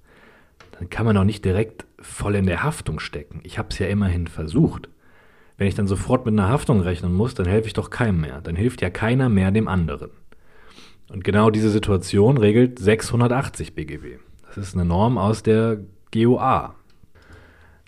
dann 0.79 0.89
kann 0.91 1.07
man 1.07 1.17
auch 1.17 1.25
nicht 1.25 1.45
direkt 1.45 1.87
voll 2.01 2.35
in 2.35 2.47
der 2.47 2.63
Haftung 2.63 2.99
stecken. 2.99 3.41
Ich 3.45 3.59
habe 3.59 3.69
es 3.71 3.79
ja 3.79 3.87
immerhin 3.87 4.27
versucht. 4.27 4.89
Wenn 5.57 5.69
ich 5.69 5.75
dann 5.75 5.87
sofort 5.87 6.27
mit 6.27 6.33
einer 6.33 6.49
Haftung 6.49 6.81
rechnen 6.81 7.15
muss, 7.15 7.35
dann 7.35 7.47
helfe 7.47 7.69
ich 7.69 7.75
doch 7.75 7.91
keinem 7.91 8.21
mehr. 8.21 8.41
Dann 8.41 8.57
hilft 8.57 8.83
ja 8.83 8.91
keiner 8.91 9.29
mehr 9.29 9.51
dem 9.53 9.69
anderen. 9.69 10.11
Und 11.11 11.23
genau 11.23 11.51
diese 11.51 11.71
Situation 11.71 12.39
regelt 12.39 12.79
680 12.79 13.75
BGB. 13.75 14.19
Das 14.47 14.57
ist 14.57 14.75
eine 14.75 14.85
Norm 14.85 15.19
aus 15.19 15.43
der 15.43 15.79
GOA. 16.15 16.75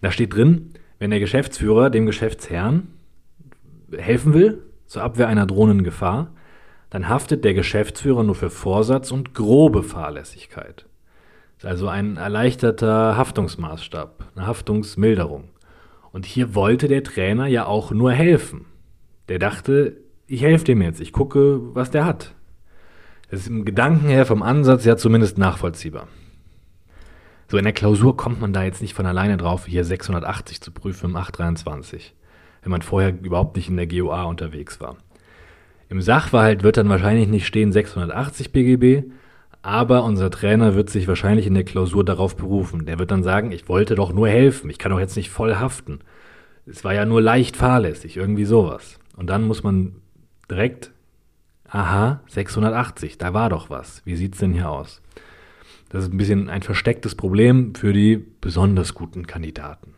Da 0.01 0.11
steht 0.11 0.35
drin, 0.35 0.75
wenn 0.99 1.11
der 1.11 1.21
Geschäftsführer 1.21 1.91
dem 1.91 2.07
Geschäftsherrn 2.07 2.89
helfen 3.97 4.35
will 4.35 4.63
zur 4.87 5.03
Abwehr 5.03 5.29
einer 5.29 5.47
drohenden 5.47 5.85
Gefahr, 5.85 6.33
dann 6.91 7.09
haftet 7.09 7.45
der 7.45 7.55
Geschäftsführer 7.55 8.23
nur 8.23 8.35
für 8.35 8.51
Vorsatz 8.51 9.11
und 9.11 9.35
grobe 9.35 9.83
Fahrlässigkeit. 9.83 10.87
Das 11.57 11.65
ist 11.65 11.71
also 11.71 11.89
ein 11.89 12.17
erleichterter 12.17 13.17
Haftungsmaßstab, 13.17 14.25
eine 14.35 14.47
Haftungsmilderung. 14.47 15.45
Und 16.13 16.27
hier 16.27 16.55
wollte 16.55 16.89
der 16.89 17.03
Trainer 17.03 17.47
ja 17.47 17.67
auch 17.67 17.91
nur 17.91 18.13
helfen. 18.13 18.67
Der 19.29 19.39
dachte, 19.39 19.97
ich 20.27 20.43
helfe 20.43 20.65
dem 20.65 20.83
jetzt, 20.83 21.01
ich 21.01 21.13
gucke, 21.13 21.61
was 21.75 21.91
der 21.91 22.05
hat. 22.05 22.35
Das 23.31 23.41
ist 23.41 23.49
im 23.49 23.65
Gedanken 23.65 24.09
her 24.09 24.25
vom 24.25 24.43
Ansatz 24.43 24.85
ja 24.85 24.97
zumindest 24.97 25.37
nachvollziehbar. 25.39 26.09
So 27.49 27.59
in 27.59 27.65
der 27.65 27.73
Klausur 27.73 28.17
kommt 28.17 28.41
man 28.41 28.53
da 28.53 28.65
jetzt 28.65 28.83
nicht 28.83 28.95
von 28.95 29.07
alleine 29.07 29.37
drauf, 29.37 29.67
hier 29.67 29.85
680 29.85 30.61
zu 30.61 30.73
prüfen 30.73 31.11
im 31.11 31.17
823, 31.17 32.15
wenn 32.63 32.73
man 32.73 32.83
vorher 32.83 33.15
überhaupt 33.23 33.57
nicht 33.57 33.69
in 33.69 33.77
der 33.77 33.87
GOA 33.87 34.25
unterwegs 34.25 34.81
war. 34.81 34.97
Im 35.89 36.03
Sachverhalt 36.03 36.65
wird 36.65 36.77
dann 36.77 36.89
wahrscheinlich 36.89 37.29
nicht 37.29 37.47
stehen 37.47 37.71
680 37.71 38.51
BGB, 38.51 39.09
aber 39.63 40.03
unser 40.03 40.31
Trainer 40.31 40.75
wird 40.75 40.91
sich 40.91 41.07
wahrscheinlich 41.07 41.47
in 41.47 41.55
der 41.55 41.65
Klausur 41.65 42.05
darauf 42.05 42.37
berufen. 42.37 42.87
Der 42.87 42.99
wird 42.99 43.13
dann 43.13 43.23
sagen, 43.23 43.53
ich 43.53 43.69
wollte 43.69 43.95
doch 43.95 44.13
nur 44.13 44.29
helfen, 44.29 44.69
ich 44.69 44.79
kann 44.79 44.91
doch 44.91 44.99
jetzt 44.99 45.17
nicht 45.17 45.31
voll 45.31 45.57
haften. 45.57 46.01
Es 46.67 46.83
war 46.83 46.95
ja 46.95 47.05
nur 47.05 47.23
leicht 47.23 47.57
fahrlässig, 47.57 48.17
irgendwie 48.17 48.45
sowas. 48.45 48.99
Und 49.17 49.31
dann 49.31 49.45
muss 49.45 49.63
man 49.63 50.03
direkt, 50.51 50.91
aha, 51.69 52.21
680, 52.27 53.19
da 53.19 53.35
war 53.35 53.51
doch 53.51 53.71
was. 53.71 54.03
Wie 54.05 54.17
sieht's 54.17 54.39
denn 54.39 54.53
hier 54.53 54.69
aus? 54.69 55.01
Das 55.97 56.05
ist 56.05 56.13
ein 56.13 56.19
bisschen 56.19 56.51
ein 56.51 56.61
verstecktes 56.61 57.15
Problem 57.15 57.75
für 57.75 57.95
die 57.95 58.23
besonders 58.43 58.93
guten 58.93 59.27
Kandidaten. 59.27 59.95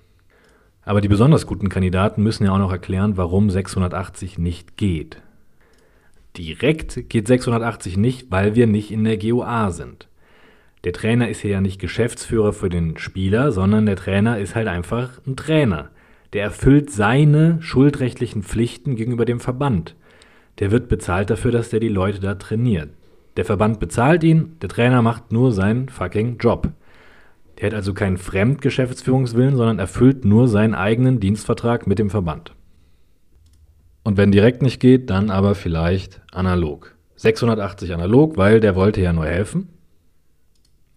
Aber 0.84 1.00
die 1.00 1.08
besonders 1.08 1.44
guten 1.44 1.68
Kandidaten 1.68 2.22
müssen 2.22 2.44
ja 2.44 2.52
auch 2.52 2.58
noch 2.58 2.70
erklären, 2.70 3.16
warum 3.16 3.50
680 3.50 4.38
nicht 4.38 4.76
geht. 4.76 5.20
Direkt 6.36 7.08
geht 7.08 7.26
680 7.26 7.96
nicht, 7.96 8.30
weil 8.30 8.54
wir 8.54 8.68
nicht 8.68 8.92
in 8.92 9.02
der 9.02 9.18
GOA 9.18 9.72
sind. 9.72 10.06
Der 10.84 10.92
Trainer 10.92 11.30
ist 11.30 11.40
hier 11.40 11.50
ja 11.50 11.60
nicht 11.60 11.80
Geschäftsführer 11.80 12.52
für 12.52 12.68
den 12.68 12.96
Spieler, 12.96 13.50
sondern 13.50 13.84
der 13.84 13.96
Trainer 13.96 14.38
ist 14.38 14.54
halt 14.54 14.68
einfach 14.68 15.20
ein 15.26 15.34
Trainer. 15.34 15.90
Der 16.32 16.44
erfüllt 16.44 16.92
seine 16.92 17.60
schuldrechtlichen 17.60 18.44
Pflichten 18.44 18.94
gegenüber 18.94 19.24
dem 19.24 19.40
Verband. 19.40 19.96
Der 20.60 20.70
wird 20.70 20.88
bezahlt 20.88 21.28
dafür, 21.28 21.50
dass 21.50 21.70
der 21.70 21.80
die 21.80 21.88
Leute 21.88 22.20
da 22.20 22.36
trainiert. 22.36 22.90
Der 23.38 23.44
Verband 23.44 23.78
bezahlt 23.78 24.24
ihn, 24.24 24.56
der 24.62 24.68
Trainer 24.68 25.00
macht 25.00 25.30
nur 25.30 25.52
seinen 25.52 25.88
fucking 25.88 26.38
Job. 26.38 26.72
Der 27.56 27.68
hat 27.68 27.74
also 27.74 27.94
keinen 27.94 28.16
Fremdgeschäftsführungswillen, 28.16 29.54
sondern 29.54 29.78
erfüllt 29.78 30.24
nur 30.24 30.48
seinen 30.48 30.74
eigenen 30.74 31.20
Dienstvertrag 31.20 31.86
mit 31.86 32.00
dem 32.00 32.10
Verband. 32.10 32.56
Und 34.02 34.16
wenn 34.16 34.32
direkt 34.32 34.60
nicht 34.60 34.80
geht, 34.80 35.08
dann 35.08 35.30
aber 35.30 35.54
vielleicht 35.54 36.20
analog. 36.32 36.96
680 37.14 37.94
analog, 37.94 38.36
weil 38.36 38.58
der 38.58 38.74
wollte 38.74 39.00
ja 39.00 39.12
nur 39.12 39.26
helfen. 39.26 39.68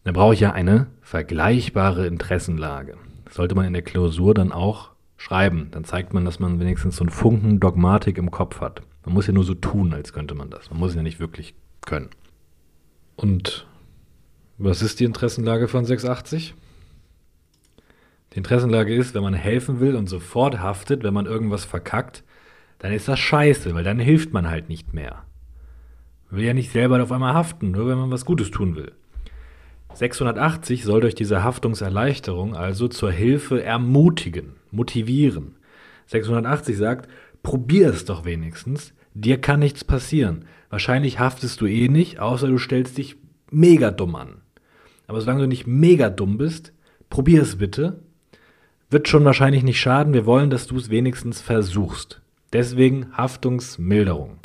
Da 0.03 0.11
brauche 0.11 0.33
ich 0.33 0.39
ja 0.39 0.51
eine 0.51 0.87
vergleichbare 1.01 2.07
Interessenlage. 2.07 2.95
Das 3.25 3.35
sollte 3.35 3.53
man 3.53 3.65
in 3.65 3.73
der 3.73 3.83
Klausur 3.83 4.33
dann 4.33 4.51
auch 4.51 4.89
schreiben. 5.15 5.67
Dann 5.69 5.83
zeigt 5.83 6.15
man, 6.15 6.25
dass 6.25 6.39
man 6.39 6.59
wenigstens 6.59 6.95
so 6.95 7.03
einen 7.03 7.11
Funken 7.11 7.59
Dogmatik 7.59 8.17
im 8.17 8.31
Kopf 8.31 8.61
hat. 8.61 8.81
Man 9.05 9.13
muss 9.13 9.27
ja 9.27 9.33
nur 9.33 9.43
so 9.43 9.53
tun, 9.53 9.93
als 9.93 10.11
könnte 10.11 10.33
man 10.33 10.49
das. 10.49 10.71
Man 10.71 10.79
muss 10.79 10.95
ja 10.95 11.03
nicht 11.03 11.19
wirklich 11.19 11.53
können. 11.85 12.09
Und 13.21 13.67
was 14.57 14.81
ist 14.81 14.99
die 14.99 15.03
Interessenlage 15.03 15.67
von 15.67 15.85
680? 15.85 16.55
Die 18.33 18.37
Interessenlage 18.37 18.95
ist, 18.95 19.13
wenn 19.13 19.21
man 19.21 19.35
helfen 19.35 19.79
will 19.79 19.95
und 19.95 20.07
sofort 20.07 20.59
haftet, 20.59 21.03
wenn 21.03 21.13
man 21.13 21.27
irgendwas 21.27 21.63
verkackt, 21.63 22.23
dann 22.79 22.91
ist 22.91 23.07
das 23.07 23.19
scheiße, 23.19 23.75
weil 23.75 23.83
dann 23.83 23.99
hilft 23.99 24.33
man 24.33 24.49
halt 24.49 24.69
nicht 24.69 24.95
mehr. 24.95 25.23
Man 26.29 26.39
will 26.39 26.47
ja 26.47 26.55
nicht 26.55 26.71
selber 26.71 27.01
auf 27.03 27.11
einmal 27.11 27.35
haften, 27.35 27.69
nur 27.69 27.87
wenn 27.87 27.99
man 27.99 28.09
was 28.09 28.25
Gutes 28.25 28.49
tun 28.49 28.75
will. 28.75 28.91
680 29.93 30.83
soll 30.83 31.01
durch 31.01 31.13
diese 31.13 31.43
Haftungserleichterung 31.43 32.55
also 32.55 32.87
zur 32.87 33.11
Hilfe 33.11 33.63
ermutigen, 33.63 34.53
motivieren. 34.71 35.57
680 36.07 36.75
sagt, 36.75 37.07
probier 37.43 37.89
es 37.89 38.05
doch 38.05 38.25
wenigstens, 38.25 38.95
dir 39.13 39.39
kann 39.39 39.59
nichts 39.59 39.83
passieren. 39.83 40.45
Wahrscheinlich 40.69 41.19
haftest 41.19 41.61
du 41.61 41.65
eh 41.65 41.87
nicht, 41.87 42.19
außer 42.19 42.47
du 42.47 42.57
stellst 42.57 42.97
dich 42.97 43.17
mega 43.49 43.91
dumm 43.91 44.15
an. 44.15 44.41
Aber 45.07 45.19
solange 45.19 45.41
du 45.41 45.47
nicht 45.47 45.67
mega 45.67 46.09
dumm 46.09 46.37
bist, 46.37 46.73
probier 47.09 47.41
es 47.41 47.57
bitte. 47.57 47.99
Wird 48.89 49.07
schon 49.07 49.25
wahrscheinlich 49.25 49.63
nicht 49.63 49.79
schaden, 49.79 50.13
wir 50.13 50.25
wollen, 50.25 50.49
dass 50.49 50.67
du 50.67 50.77
es 50.77 50.89
wenigstens 50.89 51.41
versuchst. 51.41 52.21
Deswegen 52.53 53.15
Haftungsmilderung. 53.15 54.39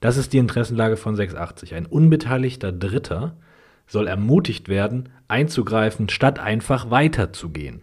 Das 0.00 0.16
ist 0.16 0.32
die 0.32 0.38
Interessenlage 0.38 0.96
von 0.96 1.16
680. 1.16 1.74
Ein 1.74 1.86
unbeteiligter 1.86 2.72
Dritter 2.72 3.36
soll 3.86 4.06
ermutigt 4.06 4.68
werden, 4.68 5.08
einzugreifen, 5.28 6.08
statt 6.08 6.38
einfach 6.38 6.90
weiterzugehen. 6.90 7.82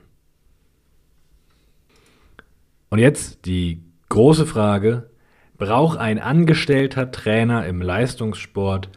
Und 2.90 3.00
jetzt 3.00 3.46
die 3.46 3.84
große 4.10 4.46
Frage, 4.46 5.10
braucht 5.58 6.00
ein 6.00 6.20
angestellter 6.20 7.12
Trainer 7.12 7.66
im 7.66 7.82
Leistungssport 7.82 8.90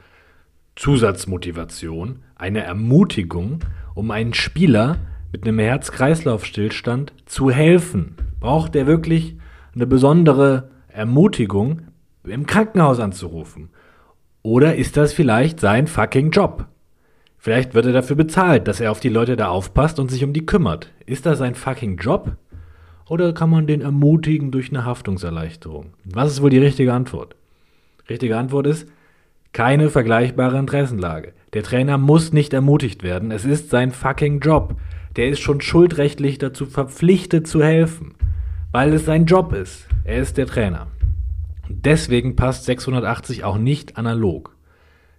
Zusatzmotivation, 0.76 2.20
eine 2.36 2.62
Ermutigung, 2.62 3.60
um 3.94 4.10
einen 4.10 4.34
Spieler 4.34 4.98
mit 5.32 5.44
einem 5.44 5.58
Herz-Kreislauf-Stillstand 5.58 7.12
zu 7.26 7.50
helfen? 7.50 8.14
Braucht 8.40 8.76
er 8.76 8.86
wirklich 8.86 9.36
eine 9.74 9.86
besondere 9.86 10.70
Ermutigung, 10.88 11.82
im 12.24 12.46
Krankenhaus 12.46 13.00
anzurufen? 13.00 13.70
Oder 14.42 14.76
ist 14.76 14.96
das 14.96 15.12
vielleicht 15.12 15.60
sein 15.60 15.86
fucking 15.86 16.30
Job? 16.30 16.66
Vielleicht 17.38 17.74
wird 17.74 17.86
er 17.86 17.92
dafür 17.92 18.16
bezahlt, 18.16 18.68
dass 18.68 18.80
er 18.80 18.90
auf 18.90 19.00
die 19.00 19.08
Leute 19.08 19.36
da 19.36 19.48
aufpasst 19.48 19.98
und 19.98 20.10
sich 20.10 20.24
um 20.24 20.32
die 20.32 20.46
kümmert. 20.46 20.92
Ist 21.06 21.26
das 21.26 21.38
sein 21.38 21.54
fucking 21.54 21.96
Job? 21.96 22.36
Oder 23.08 23.32
kann 23.32 23.48
man 23.48 23.66
den 23.66 23.80
ermutigen 23.80 24.50
durch 24.50 24.68
eine 24.68 24.84
Haftungserleichterung? 24.84 25.86
Was 26.04 26.32
ist 26.32 26.42
wohl 26.42 26.50
die 26.50 26.58
richtige 26.58 26.92
Antwort? 26.92 27.36
Richtige 28.08 28.36
Antwort 28.36 28.66
ist, 28.66 28.88
keine 29.52 29.88
vergleichbare 29.88 30.58
Interessenlage. 30.58 31.32
Der 31.54 31.62
Trainer 31.62 31.96
muss 31.96 32.32
nicht 32.34 32.52
ermutigt 32.52 33.02
werden. 33.02 33.30
Es 33.30 33.46
ist 33.46 33.70
sein 33.70 33.92
fucking 33.92 34.40
Job. 34.40 34.76
Der 35.16 35.28
ist 35.28 35.40
schon 35.40 35.62
schuldrechtlich 35.62 36.36
dazu 36.38 36.66
verpflichtet 36.66 37.46
zu 37.46 37.62
helfen, 37.62 38.14
weil 38.72 38.92
es 38.92 39.06
sein 39.06 39.24
Job 39.24 39.54
ist. 39.54 39.88
Er 40.04 40.20
ist 40.20 40.36
der 40.36 40.46
Trainer. 40.46 40.88
Deswegen 41.68 42.36
passt 42.36 42.64
680 42.66 43.42
auch 43.44 43.56
nicht 43.56 43.96
analog. 43.96 44.54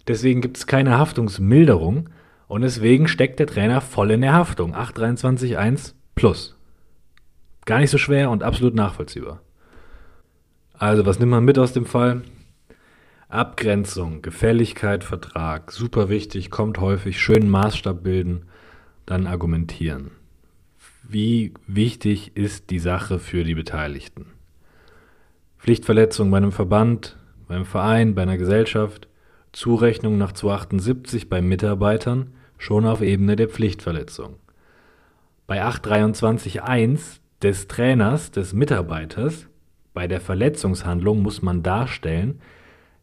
Deswegen 0.06 0.40
gibt 0.40 0.56
es 0.56 0.66
keine 0.66 0.96
Haftungsmilderung 0.96 2.08
und 2.46 2.62
deswegen 2.62 3.08
steckt 3.08 3.40
der 3.40 3.46
Trainer 3.48 3.80
voll 3.80 4.12
in 4.12 4.20
der 4.20 4.32
Haftung. 4.32 4.74
823.1 4.74 5.94
plus. 6.14 6.59
Gar 7.64 7.80
nicht 7.80 7.90
so 7.90 7.98
schwer 7.98 8.30
und 8.30 8.42
absolut 8.42 8.74
nachvollziehbar. 8.74 9.40
Also, 10.72 11.04
was 11.04 11.18
nimmt 11.18 11.30
man 11.30 11.44
mit 11.44 11.58
aus 11.58 11.72
dem 11.72 11.86
Fall? 11.86 12.22
Abgrenzung, 13.28 14.22
Gefälligkeit, 14.22 15.04
Vertrag, 15.04 15.70
super 15.70 16.08
wichtig, 16.08 16.50
kommt 16.50 16.80
häufig, 16.80 17.20
schönen 17.20 17.48
Maßstab 17.48 18.02
bilden, 18.02 18.46
dann 19.06 19.26
argumentieren. 19.26 20.10
Wie 21.02 21.54
wichtig 21.66 22.36
ist 22.36 22.70
die 22.70 22.78
Sache 22.78 23.18
für 23.18 23.44
die 23.44 23.54
Beteiligten? 23.54 24.26
Pflichtverletzung 25.58 26.30
bei 26.30 26.38
einem 26.38 26.52
Verband, 26.52 27.16
beim 27.46 27.64
Verein, 27.64 28.14
bei 28.14 28.22
einer 28.22 28.38
Gesellschaft, 28.38 29.06
Zurechnung 29.52 30.18
nach 30.18 30.32
278 30.32 31.28
bei 31.28 31.42
Mitarbeitern 31.42 32.32
schon 32.58 32.86
auf 32.86 33.00
Ebene 33.00 33.36
der 33.36 33.48
Pflichtverletzung. 33.48 34.36
Bei 35.46 35.64
823.1 35.64 37.19
des 37.42 37.68
Trainers, 37.68 38.30
des 38.30 38.52
Mitarbeiters, 38.52 39.46
bei 39.94 40.06
der 40.06 40.20
Verletzungshandlung 40.20 41.22
muss 41.22 41.42
man 41.42 41.62
darstellen, 41.62 42.40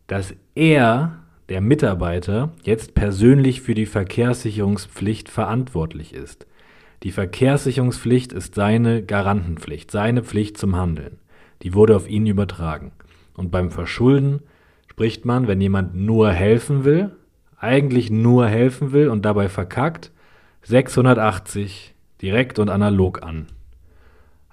dass 0.08 0.34
er, 0.56 1.20
der 1.50 1.62
Mitarbeiter, 1.62 2.52
jetzt 2.64 2.94
persönlich 2.94 3.62
für 3.62 3.74
die 3.74 3.86
Verkehrssicherungspflicht 3.86 5.30
verantwortlich 5.30 6.14
ist. 6.14 6.46
Die 7.04 7.12
Verkehrssicherungspflicht 7.12 8.34
ist 8.34 8.56
seine 8.56 9.04
Garantenpflicht, 9.04 9.92
seine 9.92 10.24
Pflicht 10.24 10.58
zum 10.58 10.76
Handeln. 10.76 11.20
Die 11.62 11.74
wurde 11.74 11.96
auf 11.96 12.10
ihn 12.10 12.26
übertragen. 12.26 12.92
Und 13.36 13.52
beim 13.52 13.72
Verschulden 13.72 14.42
spricht 14.88 15.26
man, 15.26 15.48
wenn 15.48 15.62
jemand 15.62 15.96
nur 15.96 16.32
helfen 16.32 16.86
will, 16.86 17.16
eigentlich 17.60 18.10
nur 18.10 18.48
helfen 18.48 18.92
will 18.92 19.10
und 19.10 19.26
dabei 19.26 19.50
verkackt, 19.50 20.12
680 20.64 21.94
direkt 22.22 22.60
und 22.60 22.70
analog 22.70 23.24
an. 23.24 23.48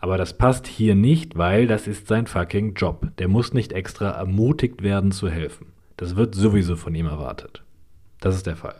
Aber 0.05 0.19
das 0.19 0.37
passt 0.37 0.67
hier 0.67 0.95
nicht, 0.95 1.39
weil 1.39 1.67
das 1.67 1.87
ist 1.87 2.09
sein 2.09 2.27
fucking 2.27 2.75
Job. 2.75 3.09
Der 3.17 3.27
muss 3.27 3.55
nicht 3.55 3.73
extra 3.73 4.11
ermutigt 4.11 4.83
werden 4.83 5.13
zu 5.13 5.31
helfen. 5.31 5.73
Das 5.97 6.15
wird 6.15 6.35
sowieso 6.35 6.77
von 6.77 6.95
ihm 6.95 7.07
erwartet. 7.07 7.65
Das 8.21 8.37
ist 8.37 8.47
der 8.47 8.57
Fall. 8.57 8.75